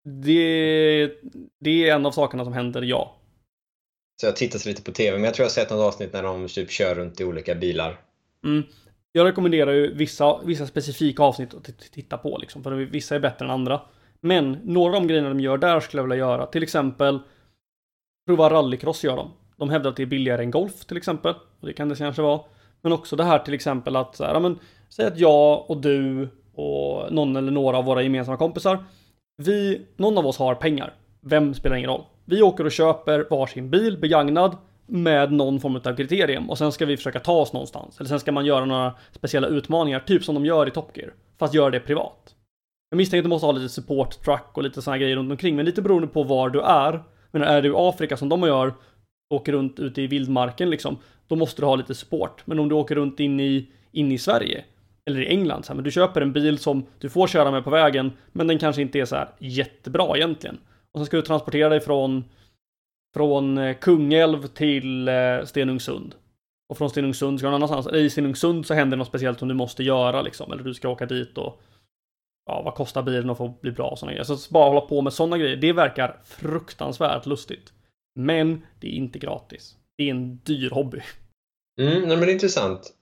[0.05, 1.13] Det,
[1.61, 3.17] det är en av sakerna som händer, ja.
[4.21, 6.23] Så jag tittar lite på TV men jag tror jag har sett något avsnitt när
[6.23, 8.01] de typ kör runt i olika bilar.
[8.45, 8.63] Mm.
[9.13, 13.45] Jag rekommenderar ju vissa, vissa specifika avsnitt att titta på liksom, för vissa är bättre
[13.45, 13.81] än andra.
[14.21, 16.47] Men några av de grejerna de gör där skulle jag vilja göra.
[16.47, 17.19] Till exempel
[18.27, 19.31] prova rallycross gör de.
[19.57, 21.35] De hävdar att det är billigare än golf till exempel.
[21.61, 22.41] Och det kan det kanske vara.
[22.81, 24.59] Men också det här till exempel att så här, ja, men,
[24.89, 28.85] säg att jag och du och någon eller några av våra gemensamma kompisar.
[29.37, 30.95] Vi, någon av oss har pengar.
[31.21, 32.05] Vem spelar ingen roll.
[32.25, 34.57] Vi åker och köper varsin bil begagnad
[34.91, 38.01] med någon form av kriterium och sen ska vi försöka ta oss någonstans.
[38.01, 41.13] Eller sen ska man göra några speciella utmaningar, typ som de gör i Top Gear.
[41.39, 42.35] Fast göra det privat.
[42.91, 45.57] Jag misstänker att du måste ha lite support truck och lite sådana grejer runt omkring,
[45.57, 47.03] men lite beroende på var du är.
[47.31, 48.75] Men är du i Afrika som de gör,
[49.35, 52.43] åker runt ute i vildmarken liksom, då måste du ha lite support.
[52.45, 54.65] Men om du åker runt in i, in i Sverige,
[55.07, 57.65] eller i England, så här, men du köper en bil som du får köra med
[57.65, 60.59] på vägen, men den kanske inte är så här jättebra egentligen.
[60.93, 62.25] Och sen ska du transportera dig från,
[63.15, 66.15] från eh, Kungälv till eh, Stenungsund.
[66.69, 67.97] Och från Stenungsund ska du någon annanstans.
[67.97, 70.53] I Stenungsund så händer det något speciellt som du måste göra liksom.
[70.53, 71.61] Eller du ska åka dit och
[72.47, 74.25] ja, vad kostar bilen att få bli bra och sådana grejer.
[74.25, 77.73] Så bara hålla på med sådana grejer, det verkar fruktansvärt lustigt.
[78.15, 79.77] Men det är inte gratis.
[79.99, 81.01] Det är en dyr hobby.
[81.81, 82.93] Mm, nej, men det är intressant.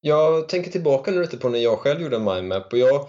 [0.00, 3.08] Jag tänker tillbaka nu lite på när jag själv gjorde en mindmap och jag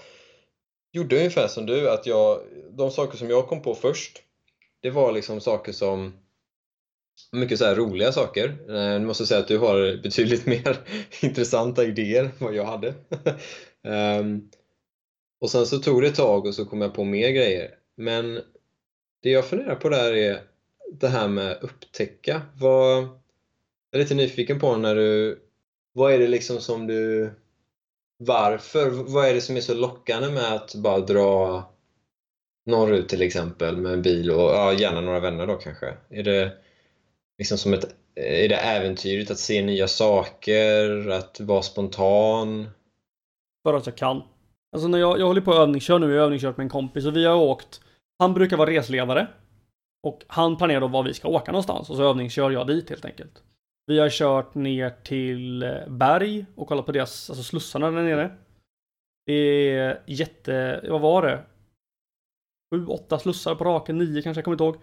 [0.91, 2.39] gjorde ungefär som du, att jag,
[2.71, 4.21] de saker som jag kom på först,
[4.81, 6.13] det var liksom saker som
[7.32, 8.57] mycket så roliga saker.
[8.70, 10.78] Eh, jag måste säga att du har betydligt mer
[11.22, 12.93] intressanta idéer än vad jag hade.
[14.20, 14.49] um,
[15.41, 17.72] och sen så tog det ett tag och så kom jag på mer grejer.
[17.97, 18.41] Men
[19.24, 20.41] det jag funderar på där är
[20.91, 22.41] det här med upptäcka.
[22.55, 23.09] Vad, jag
[23.91, 25.39] är lite nyfiken på när du...
[25.93, 27.32] Vad är det liksom som du...
[28.18, 28.89] Varför?
[28.89, 31.63] Vad är det som är så lockande med att bara dra
[32.66, 35.93] norrut till exempel med en bil och ja, gärna några vänner då kanske?
[36.09, 36.51] Är det
[37.38, 37.83] liksom som ett...
[38.15, 41.09] Eh, är det äventyrligt att se nya saker?
[41.09, 42.69] Att vara spontan?
[43.63, 44.21] Bara att jag kan.
[44.75, 47.05] Alltså när jag, jag håller på att övningskör nu, jag har övningskört med en kompis
[47.05, 47.81] och vi har åkt.
[48.19, 49.27] Han brukar vara resledare.
[50.03, 53.05] Och han planerar då var vi ska åka någonstans och så övningskör jag dit helt
[53.05, 53.43] enkelt.
[53.88, 58.31] Vi har kört ner till eh, Berg och kollat på deras, alltså slussarna där nere.
[59.25, 61.43] Det är jätte, vad var det?
[62.73, 64.77] Sju, åtta slussar på raken, nio kanske, jag kommer inte ihåg.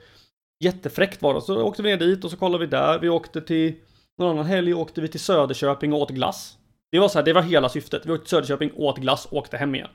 [0.62, 1.40] Jättefräckt var det.
[1.40, 2.98] Så åkte vi ner dit och så kollade vi där.
[2.98, 3.74] Vi åkte till,
[4.18, 6.58] någon annan helg åkte vi till Söderköping och åt glass.
[6.90, 8.06] Det var så här, det var hela syftet.
[8.06, 9.88] Vi åkte till Söderköping, åt glass, åkte hem igen.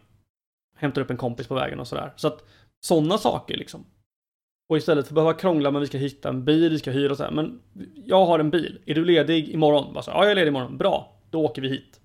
[0.77, 2.13] Hämtade upp en kompis på vägen och sådär.
[2.15, 2.43] Så att
[2.79, 3.85] sådana saker liksom.
[4.69, 7.11] Och istället för att behöva krångla med vi ska hitta en bil, vi ska hyra
[7.11, 7.31] och så här.
[7.31, 7.61] Men
[8.05, 8.79] jag har en bil.
[8.85, 9.93] Är du ledig imorgon?
[9.93, 10.77] Bara så, ja, jag är ledig imorgon.
[10.77, 11.99] Bra, då åker vi hit.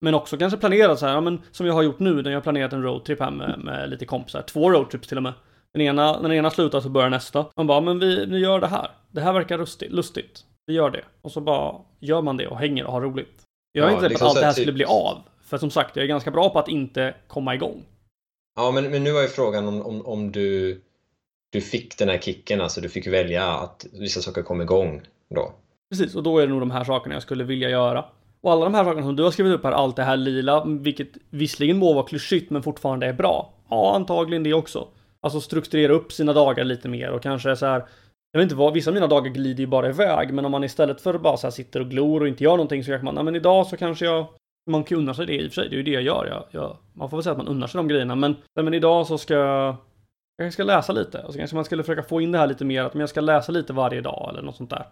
[0.00, 2.36] Men också kanske planera så här, ja, men som jag har gjort nu, när jag
[2.36, 4.42] har planerat en roadtrip här med, med lite kompisar.
[4.42, 5.32] Två roadtrips till och med.
[5.72, 7.46] Den ena, när den ena slutar så börjar nästa.
[7.56, 8.90] Man bara, men vi, vi gör det här.
[9.10, 9.92] Det här verkar lustigt.
[9.92, 10.44] lustigt.
[10.66, 11.04] Vi gör det.
[11.22, 13.42] Och så bara gör man det och hänger och har roligt.
[13.72, 14.62] Jag är ja, inte liksom att allt det här typ...
[14.62, 15.18] skulle bli av.
[15.44, 17.84] För som sagt, jag är ganska bra på att inte komma igång.
[18.56, 20.80] Ja, men, men nu var ju frågan om, om, om du,
[21.52, 25.02] du fick den här kicken, alltså du fick välja att vissa saker kom igång
[25.34, 25.52] då.
[25.90, 28.04] Precis, och då är det nog de här sakerna jag skulle vilja göra.
[28.40, 30.64] Och alla de här sakerna som du har skrivit upp här, allt det här lila,
[30.64, 33.52] vilket visserligen må vara klyschigt men fortfarande är bra.
[33.68, 34.88] Ja, antagligen det också.
[35.22, 37.84] Alltså strukturera upp sina dagar lite mer och kanske så här
[38.32, 40.64] jag vet inte vad, vissa av mina dagar glider ju bara iväg, men om man
[40.64, 43.04] istället för att bara så här sitter och glor och inte gör någonting så kanske
[43.04, 44.26] man, nej men idag så kanske jag
[44.70, 46.26] man kan unna sig det i och för sig, det är ju det jag gör.
[46.26, 48.74] Jag, jag, man får väl säga att man unnar sig de grejerna, men, nej, men
[48.74, 49.76] idag så ska jag
[50.36, 52.64] jag ska läsa lite och så kanske man skulle försöka få in det här lite
[52.64, 54.86] mer, att jag ska läsa lite varje dag eller något sånt där.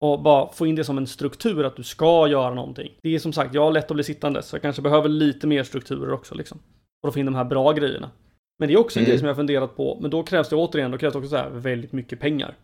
[0.00, 2.92] Och bara få in det som en struktur, att du ska göra någonting.
[3.02, 5.46] Det är som sagt, jag har lätt att bli sittande, så jag kanske behöver lite
[5.46, 6.58] mer strukturer också liksom.
[7.02, 8.10] Och då få in de här bra grejerna.
[8.58, 9.10] Men det är också en mm.
[9.10, 11.36] grej som jag funderat på, men då krävs det återigen, då krävs det också så
[11.36, 12.54] här väldigt mycket pengar.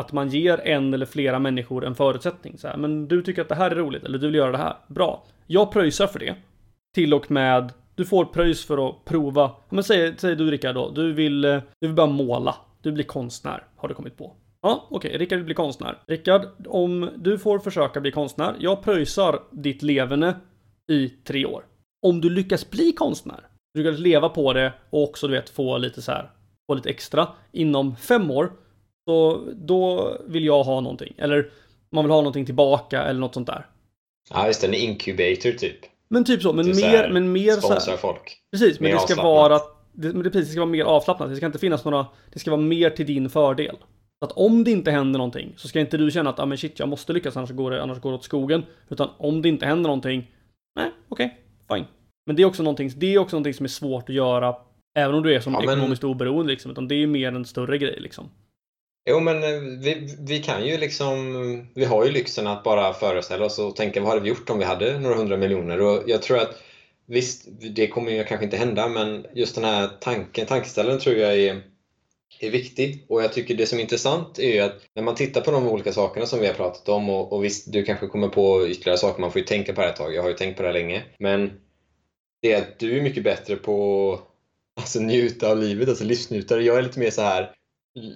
[0.00, 2.58] Att man ger en eller flera människor en förutsättning.
[2.58, 4.58] Så här, men du tycker att det här är roligt, eller du vill göra det
[4.58, 4.76] här.
[4.88, 5.24] Bra.
[5.46, 6.34] Jag pröjsar för det.
[6.94, 9.50] Till och med, du får pröjs för att prova.
[9.68, 12.54] Men säg, säg du Rickard då, du vill, eh, du vill börja måla.
[12.82, 14.32] Du blir konstnär, har du kommit på.
[14.62, 15.98] Ja, okej, okay, Rickard vill bli konstnär.
[16.06, 20.36] Rickard, om du får försöka bli konstnär, jag pröjsar ditt levande
[20.88, 21.64] i tre år.
[22.02, 23.40] Om du lyckas bli konstnär,
[23.78, 26.30] du lyckas leva på det och också du vet få lite så här,
[26.66, 28.52] få lite extra inom fem år,
[29.08, 31.14] så då vill jag ha någonting.
[31.18, 31.50] Eller
[31.90, 33.66] man vill ha någonting tillbaka eller något sånt där.
[34.30, 34.66] Ja, just det.
[34.66, 35.78] En incubator typ.
[36.08, 36.52] Men typ så.
[36.52, 36.82] Men mer...
[36.82, 38.38] Här, men mer så här, folk.
[38.50, 39.60] Precis, men det ska vara...
[39.92, 41.30] Det, men det, precis, det ska vara mer avslappnat.
[41.30, 42.06] Det ska inte finnas några...
[42.32, 43.76] Det ska vara mer till din fördel.
[44.18, 46.58] Så att om det inte händer någonting så ska inte du känna att ah, men
[46.58, 48.62] shit, jag måste lyckas annars går det, annars går det åt skogen.
[48.88, 50.30] Utan om det inte händer någonting,
[50.76, 51.86] nej, okej, okay, fine.
[52.28, 54.56] Men det är också någonting, det är också någonting som är svårt att göra
[54.94, 55.68] även om du är som ja, men...
[55.68, 56.70] ekonomiskt oberoende liksom.
[56.70, 58.30] Utan det är mer en större grej liksom.
[59.10, 61.68] Jo, men eh, vi, vi kan ju liksom...
[61.74, 64.58] Vi har ju lyxen att bara föreställa oss och tänka vad hade vi gjort om
[64.58, 65.80] vi hade några hundra miljoner?
[65.80, 66.62] Och jag tror att
[67.06, 71.38] visst, det kommer ju kanske inte hända, men just den här tanken, tankeställaren tror jag
[71.38, 71.62] är,
[72.40, 73.06] är viktig.
[73.08, 75.68] Och jag tycker det som är intressant är ju att när man tittar på de
[75.68, 78.98] olika sakerna som vi har pratat om och, och visst, du kanske kommer på ytterligare
[78.98, 80.14] saker, man får ju tänka på det här ett tag.
[80.14, 81.02] Jag har ju tänkt på det här länge.
[81.18, 81.50] Men
[82.42, 84.20] det är att du är mycket bättre på
[84.76, 86.62] alltså njuta av livet, alltså livsnjutare.
[86.62, 87.54] Jag är lite mer så här,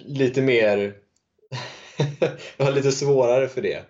[0.05, 0.93] lite mer
[2.57, 3.83] jag har lite svårare för det.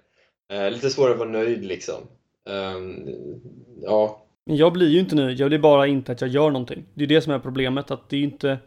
[0.53, 2.07] Uh, lite svårare att vara nöjd liksom.
[2.49, 3.09] Um,
[3.81, 4.25] ja.
[4.45, 6.85] Men jag blir ju inte nöjd, jag blir bara inte att jag gör någonting.
[6.93, 8.57] Det är det som är problemet, att det är inte...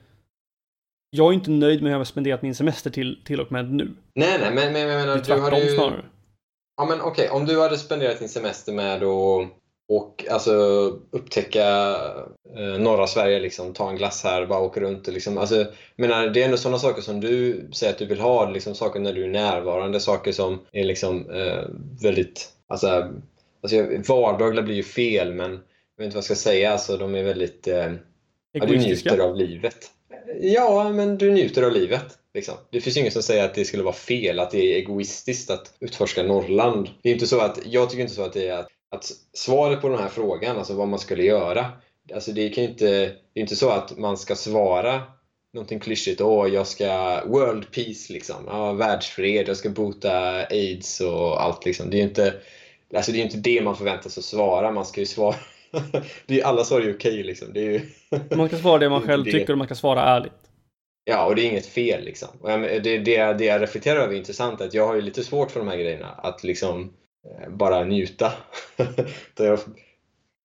[1.11, 3.73] Jag är inte nöjd med hur jag har spenderat min semester till, till och med
[3.73, 3.97] nu.
[4.15, 5.07] Nej, nej, men, men menar...
[5.07, 5.75] Det är tvärtom ju...
[5.75, 6.05] snarare.
[6.77, 7.41] Ja, men okej, okay.
[7.41, 9.49] om du hade spenderat din semester med att
[9.89, 10.53] och alltså
[11.11, 11.97] upptäcka
[12.57, 15.07] eh, norra Sverige, liksom, ta en glass här, bara åka runt.
[15.07, 15.39] Liksom.
[15.39, 15.67] Alltså,
[15.97, 19.01] menar, det är ändå sådana saker som du säger att du vill ha, liksom, saker
[19.01, 21.65] när du är närvarande, saker som är liksom, eh,
[22.03, 22.53] väldigt...
[22.69, 23.13] Alltså,
[23.63, 23.77] alltså,
[24.09, 25.59] vardagliga blir ju fel, men jag
[25.99, 26.73] vet inte vad jag ska säga.
[26.73, 27.69] Alltså, de är väldigt...
[27.69, 27.93] Eh,
[28.53, 29.91] ja, du njuter av livet.
[30.41, 32.19] Ja, men du njuter av livet.
[32.35, 32.55] Liksom.
[32.71, 35.51] Det finns ju ingen som säger att det skulle vara fel, att det är egoistiskt
[35.51, 36.89] att utforska Norrland.
[37.03, 39.81] Det är inte så att, jag tycker inte så att det är att att svaret
[39.81, 41.73] på den här frågan, alltså vad man skulle göra,
[42.15, 45.03] alltså det, kan inte, det är inte så att man ska svara
[45.53, 46.21] någonting klyschigt.
[46.21, 48.37] Åh, jag ska world peace liksom.
[48.47, 51.91] Ja, världsfred, jag ska bota aids och allt liksom.
[51.91, 52.35] Det är ju inte,
[52.95, 54.71] alltså det, är inte det man förväntar sig att svara.
[54.71, 55.37] Man ska ju svara
[56.27, 57.53] det är, alla svar är ju okej liksom.
[57.53, 57.81] Det är ju
[58.37, 59.33] man ska svara det man själv det.
[59.33, 60.33] tycker och man ska svara ärligt.
[61.05, 62.29] Ja, och det är inget fel liksom.
[62.41, 65.51] Och det, det, det jag reflekterar över är intressant att jag har ju lite svårt
[65.51, 66.09] för de här grejerna.
[66.09, 66.93] Att liksom
[67.49, 68.33] bara njuta.
[69.37, 69.59] Jag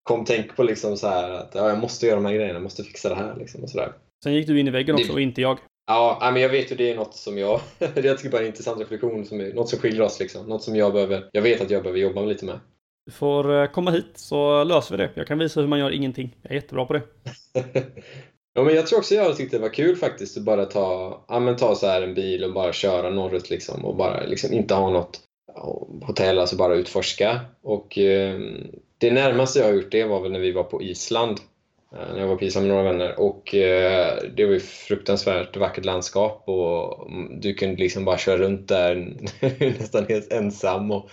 [0.03, 2.63] kom tänka på liksom så här att ja, jag måste göra de här grejerna, jag
[2.63, 3.35] måste fixa det här.
[3.35, 3.93] Liksom och så där.
[4.23, 5.13] Sen gick du in i väggen också det...
[5.13, 5.57] och inte jag.
[5.87, 7.59] Ja, men jag vet ju det är något som jag...
[7.79, 10.19] jag tycker bara är en intressant reflektion, som är, något som skiljer oss.
[10.19, 10.45] Liksom.
[10.45, 11.29] Något som jag behöver...
[11.31, 12.59] Jag vet att jag behöver jobba lite med.
[13.05, 15.11] Du får eh, komma hit så löser vi det.
[15.15, 16.35] Jag kan visa hur man gör ingenting.
[16.41, 17.01] Jag är jättebra på det.
[18.53, 21.39] ja, men jag tror också jag tyckte det var kul faktiskt att bara ta, ja,
[21.39, 24.73] men ta så här en bil och bara köra norrut liksom och bara liksom inte
[24.73, 25.19] ha något
[26.01, 27.39] hotell, alltså bara utforska.
[27.61, 28.39] Och eh,
[28.97, 31.39] det närmaste jag har gjort det var väl när vi var på Island.
[31.95, 33.19] Eh, när jag var på Island med några vänner.
[33.19, 37.07] Och eh, det var ju fruktansvärt vackert landskap och
[37.41, 39.17] du kunde liksom bara köra runt där
[39.79, 41.09] nästan helt ensam och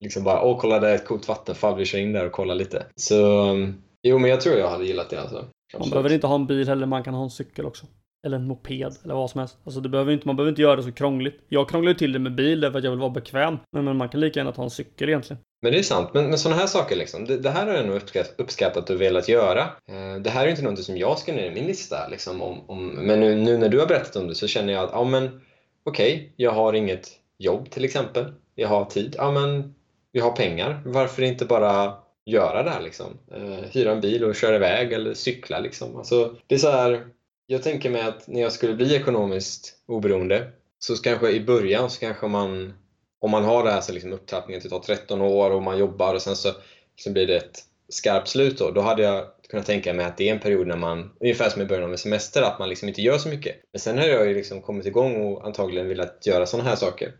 [0.00, 2.54] liksom bara åh kolla där är ett coolt vattenfall, vi kör in där och kollar
[2.54, 2.86] lite.
[2.96, 3.68] Så eh,
[4.02, 5.44] jo, men jag tror jag hade gillat det alltså.
[5.78, 7.86] Man behöver inte ha en bil heller, man kan ha en cykel också.
[8.26, 9.58] Eller en moped eller vad som helst.
[9.64, 11.40] Alltså det behöver inte, man behöver inte göra det så krångligt.
[11.48, 13.58] Jag krånglar ju till det med bil därför att jag vill vara bekväm.
[13.72, 15.42] Men, men man kan lika gärna ta en cykel egentligen.
[15.62, 16.10] Men det är sant.
[16.14, 17.24] Men, men sådana här saker liksom.
[17.24, 18.00] Det, det här har jag nog
[18.36, 19.60] uppskattat och velat göra.
[19.62, 22.08] Eh, det här är inte något som jag ska ner i min lista.
[22.08, 24.84] Liksom, om, om, men nu, nu, när du har berättat om det så känner jag
[24.84, 25.40] att ja, men
[25.84, 28.24] okej, okay, jag har inget jobb till exempel.
[28.54, 29.14] Jag har tid.
[29.18, 29.74] Ja, men
[30.12, 30.82] jag har pengar.
[30.84, 31.94] Varför inte bara
[32.24, 33.18] göra det här liksom?
[33.34, 35.96] Eh, hyra en bil och köra iväg eller cykla liksom.
[35.96, 37.06] Alltså, det är så här
[37.46, 42.00] jag tänker mig att när jag skulle bli ekonomiskt oberoende så kanske i början så
[42.00, 42.72] kanske man,
[43.20, 46.22] om man har det här så liksom upptrappningen till 13 år och man jobbar och
[46.22, 46.48] sen så
[46.96, 50.28] liksom blir det ett skarpt slut då, då hade jag kunnat tänka mig att det
[50.28, 52.88] är en period när man, ungefär som i början av en semester, att man liksom
[52.88, 53.56] inte gör så mycket.
[53.72, 57.12] Men sen har jag ju liksom kommit igång och antagligen velat göra sådana här saker.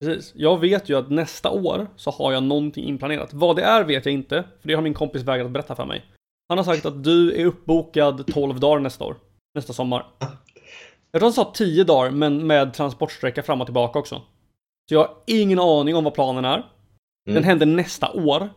[0.00, 0.32] Precis.
[0.34, 3.32] Jag vet ju att nästa år så har jag någonting inplanerat.
[3.32, 6.04] Vad det är vet jag inte, för det har min kompis vägrat berätta för mig.
[6.48, 9.16] Han har sagt att du är uppbokad 12 dagar nästa år
[9.58, 10.06] nästa sommar.
[11.12, 14.22] Jag tror han sa 10 dagar, men med transportsträcka fram och tillbaka också.
[14.88, 16.66] Så jag har ingen aning om vad planen är.
[17.26, 17.44] Den mm.
[17.44, 18.50] händer nästa år.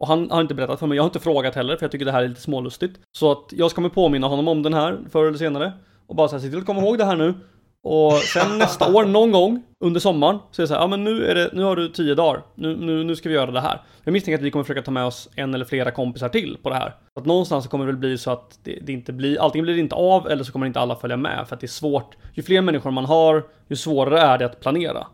[0.00, 2.04] Och han har inte berättat för mig, jag har inte frågat heller för jag tycker
[2.04, 3.00] det här är lite smålustigt.
[3.12, 5.72] Så att jag ska kommer påminna honom om den här förr eller senare.
[6.06, 7.34] Och bara säga, se till att komma ihåg det här nu.
[7.82, 11.04] Och sen nästa år, någon gång under sommaren, så är det så här, ja men
[11.04, 12.42] nu, är det, nu har du tio dagar.
[12.54, 13.80] Nu, nu, nu ska vi göra det här.
[14.04, 16.68] Jag misstänker att vi kommer försöka ta med oss en eller flera kompisar till på
[16.68, 16.94] det här.
[17.14, 19.64] Så att någonstans så kommer det väl bli så att det, det inte blir, antingen
[19.64, 21.48] blir det inte av eller så kommer inte alla följa med.
[21.48, 22.16] För att det är svårt.
[22.34, 25.06] Ju fler människor man har, ju svårare är det att planera.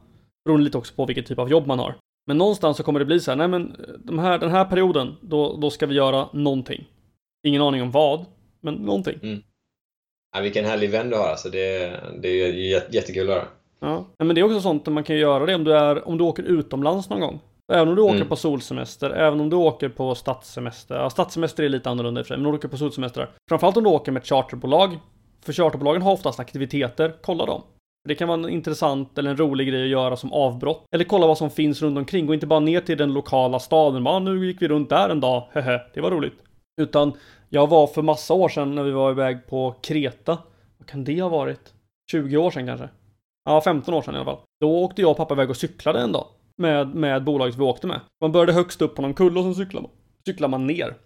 [0.44, 1.94] Beroende lite också på vilket typ av jobb man har.
[2.26, 4.64] Men någonstans så kommer det bli så här, nej men eh, de här, den här
[4.64, 6.84] perioden, då, då ska vi göra någonting.
[7.46, 8.24] Ingen aning om vad,
[8.60, 9.18] men någonting.
[9.22, 9.42] Mm.
[10.36, 11.48] Ja, vilken härlig vän du har alltså.
[11.48, 13.48] Det, det är jättekul att höra.
[13.80, 16.24] Ja, men det är också sånt man kan göra det om du, är, om du
[16.24, 17.40] åker utomlands någon gång.
[17.72, 18.28] Även om du åker mm.
[18.28, 20.94] på solsemester, även om du åker på stadssemester.
[20.94, 23.28] Ja, stadssemester är lite annorlunda i och för sig, men om du åker på solsemester.
[23.48, 24.98] Framförallt om du åker med ett charterbolag.
[25.44, 27.62] För charterbolagen har oftast aktiviteter, kolla dem.
[28.08, 30.84] Det kan vara en intressant eller en rolig grej att göra som avbrott.
[30.94, 32.26] Eller kolla vad som finns runt omkring.
[32.26, 34.04] Gå inte bara ner till den lokala staden.
[34.04, 35.48] Bara, nu gick vi runt där en dag.
[35.52, 36.34] Hehe, det var roligt.
[36.80, 37.12] Utan
[37.48, 40.38] jag var för massa år sedan när vi var iväg på Kreta.
[40.78, 41.72] Vad kan det ha varit?
[42.10, 42.88] 20 år sedan kanske?
[43.48, 44.38] Ja, 15 år sedan i alla fall.
[44.60, 46.26] Då åkte jag och pappa iväg och cyklade en dag.
[46.56, 48.00] Med, med bolaget vi åkte med.
[48.20, 49.90] Man började högst upp på någon kulle och sen cyklade man,
[50.26, 50.96] cyklade man ner.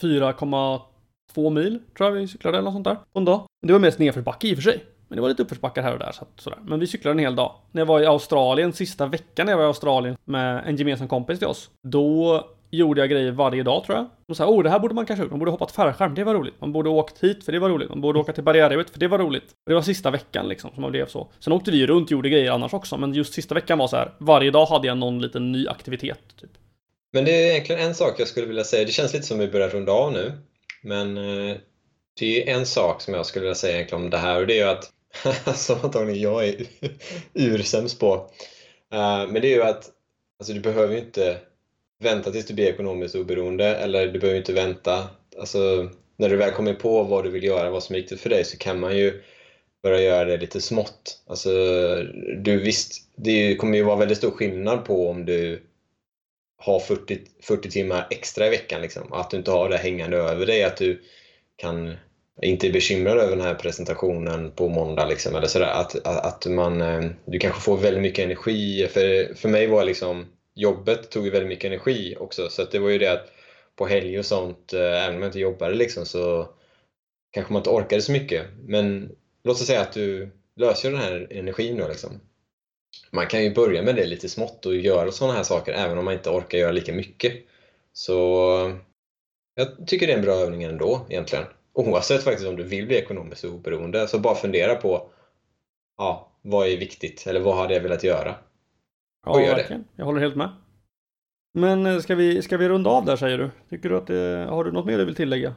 [0.00, 3.42] 4,2 mil tror jag vi cyklade eller något sånt där på en dag.
[3.66, 4.84] Det var mest nedförsbacke i och för sig.
[5.08, 6.12] Men det var lite uppförsbackar här och där.
[6.12, 6.58] Så att, sådär.
[6.62, 7.54] Men vi cyklade en hel dag.
[7.72, 11.08] När jag var i Australien, sista veckan när jag var i Australien med en gemensam
[11.08, 11.70] kompis till oss.
[11.82, 14.06] Då gjorde jag grejer varje dag tror jag.
[14.28, 15.30] Och så här, oh det här borde man kanske gjort.
[15.30, 16.54] Man borde hoppat fallskärm, det var roligt.
[16.60, 17.88] Man borde åkt hit för det var roligt.
[17.88, 19.44] Man borde åka till barriärrevet för det var roligt.
[19.44, 21.32] Och Det var sista veckan liksom som man blev så.
[21.40, 22.96] Sen åkte vi ju runt och gjorde grejer annars också.
[22.96, 26.20] Men just sista veckan var så här, varje dag hade jag någon liten ny aktivitet.
[26.40, 26.50] Typ.
[27.12, 28.84] Men det är egentligen en sak jag skulle vilja säga.
[28.84, 30.32] Det känns lite som vi börjar runda av nu.
[30.82, 31.56] Men eh,
[32.20, 34.60] det är en sak som jag skulle vilja säga egentligen om det här och det
[34.60, 34.92] är ju att
[35.58, 36.66] som antagligen jag är
[37.34, 38.14] ursämst på.
[38.92, 39.90] Eh, men det är ju att
[40.38, 41.38] alltså, du behöver ju inte
[42.00, 45.08] vänta tills du blir ekonomiskt oberoende eller du behöver inte vänta.
[45.38, 48.30] Alltså, när du väl kommer på vad du vill göra, vad som är viktigt för
[48.30, 49.22] dig så kan man ju
[49.82, 51.22] börja göra det lite smått.
[51.26, 51.50] Alltså,
[52.36, 55.62] du visst, det kommer ju vara väldigt stor skillnad på om du
[56.58, 58.82] har 40, 40 timmar extra i veckan.
[58.82, 59.12] Liksom.
[59.12, 60.62] Att du inte har det hängande över dig.
[60.62, 61.02] Att du
[61.56, 61.96] kan
[62.42, 65.06] inte är bekymrad över den här presentationen på måndag.
[65.06, 65.80] Liksom, eller sådär.
[65.80, 68.88] Att, att man, eh, du kanske får väldigt mycket energi.
[68.90, 70.26] För, för mig var liksom
[70.60, 72.48] jobbet tog ju väldigt mycket energi också.
[72.48, 73.32] Så det var ju det att
[73.76, 76.48] på helg och sånt, eh, även om jag inte jobbade liksom, så
[77.30, 78.46] kanske man inte orkade så mycket.
[78.62, 81.88] Men låt oss säga att du löser den här energin då.
[81.88, 82.20] Liksom.
[83.10, 86.04] Man kan ju börja med det lite smått och göra sådana här saker även om
[86.04, 87.32] man inte orkar göra lika mycket.
[87.92, 88.10] Så
[89.54, 91.44] jag tycker det är en bra övning ändå egentligen.
[91.72, 95.10] Oavsett faktiskt om du vill bli ekonomiskt oberoende, så bara fundera på
[95.98, 98.34] ja, vad är viktigt eller vad hade jag velat göra?
[99.26, 99.82] Ja, och gör verkligen.
[99.82, 99.88] Det.
[99.96, 100.48] Jag håller helt med.
[101.54, 103.50] Men eh, ska vi, ska vi runda av där säger du?
[103.70, 105.54] Tycker du att det, har du något mer du vill tillägga?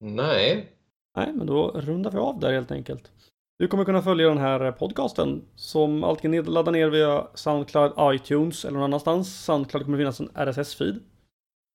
[0.00, 0.72] Nej.
[1.16, 3.10] Nej, men då rundar vi av där helt enkelt.
[3.58, 8.74] Du kommer kunna följa den här podcasten som alltid laddar ner via Soundcloud, iTunes eller
[8.74, 9.44] någon annanstans.
[9.44, 11.00] Soundcloud kommer finnas en RSS-feed.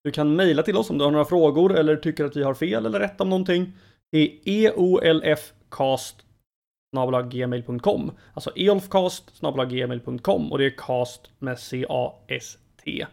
[0.03, 2.53] Du kan mejla till oss om du har några frågor eller tycker att vi har
[2.53, 3.71] fel eller rätt om någonting.
[4.11, 6.24] Det är eolfcast
[7.29, 8.11] gmail.com.
[8.33, 13.05] Alltså eolfcast gmail.com och det är cast med C-A-S-T.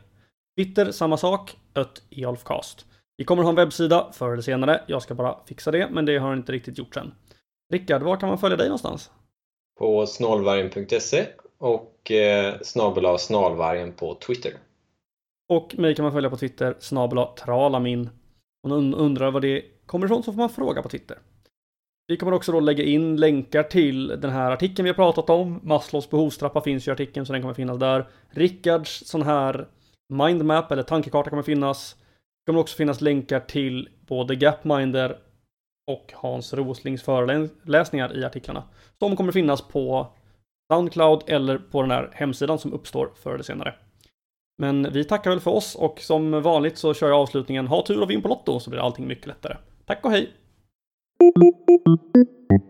[0.56, 2.86] Twitter samma sak, ett eolfcast.
[3.16, 4.82] Vi kommer ha en webbsida förr eller senare.
[4.86, 7.14] Jag ska bara fixa det, men det har inte riktigt gjort än.
[7.72, 9.10] Rickard, var kan man följa dig någonstans?
[9.78, 11.26] På snålvargen.se
[11.58, 14.52] och eh, snabel snalvargen på Twitter.
[15.48, 18.10] Och mig kan man följa på Twitter, snabel tralamin.
[18.62, 21.18] Om någon undrar vad det kommer ifrån så får man fråga på Twitter.
[22.12, 25.60] Vi kommer också då lägga in länkar till den här artikeln vi har pratat om.
[25.62, 28.08] Maslows behovstrappa finns ju i artikeln så den kommer finnas där.
[28.30, 29.68] Rickards sån här
[30.08, 31.96] mindmap eller tankekarta kommer finnas.
[31.96, 35.18] Det kommer också finnas länkar till både Gapminder
[35.86, 38.62] och Hans Roslings föreläsningar i artiklarna.
[38.98, 40.06] Som kommer finnas på
[40.72, 43.74] Soundcloud eller på den här hemsidan som uppstår förr eller senare.
[44.58, 48.02] Men vi tackar väl för oss och som vanligt så kör jag avslutningen Ha tur
[48.02, 49.56] och vinn på Lotto så blir allting mycket lättare.
[49.86, 50.32] Tack och hej!
[51.30, 52.41] Thank you.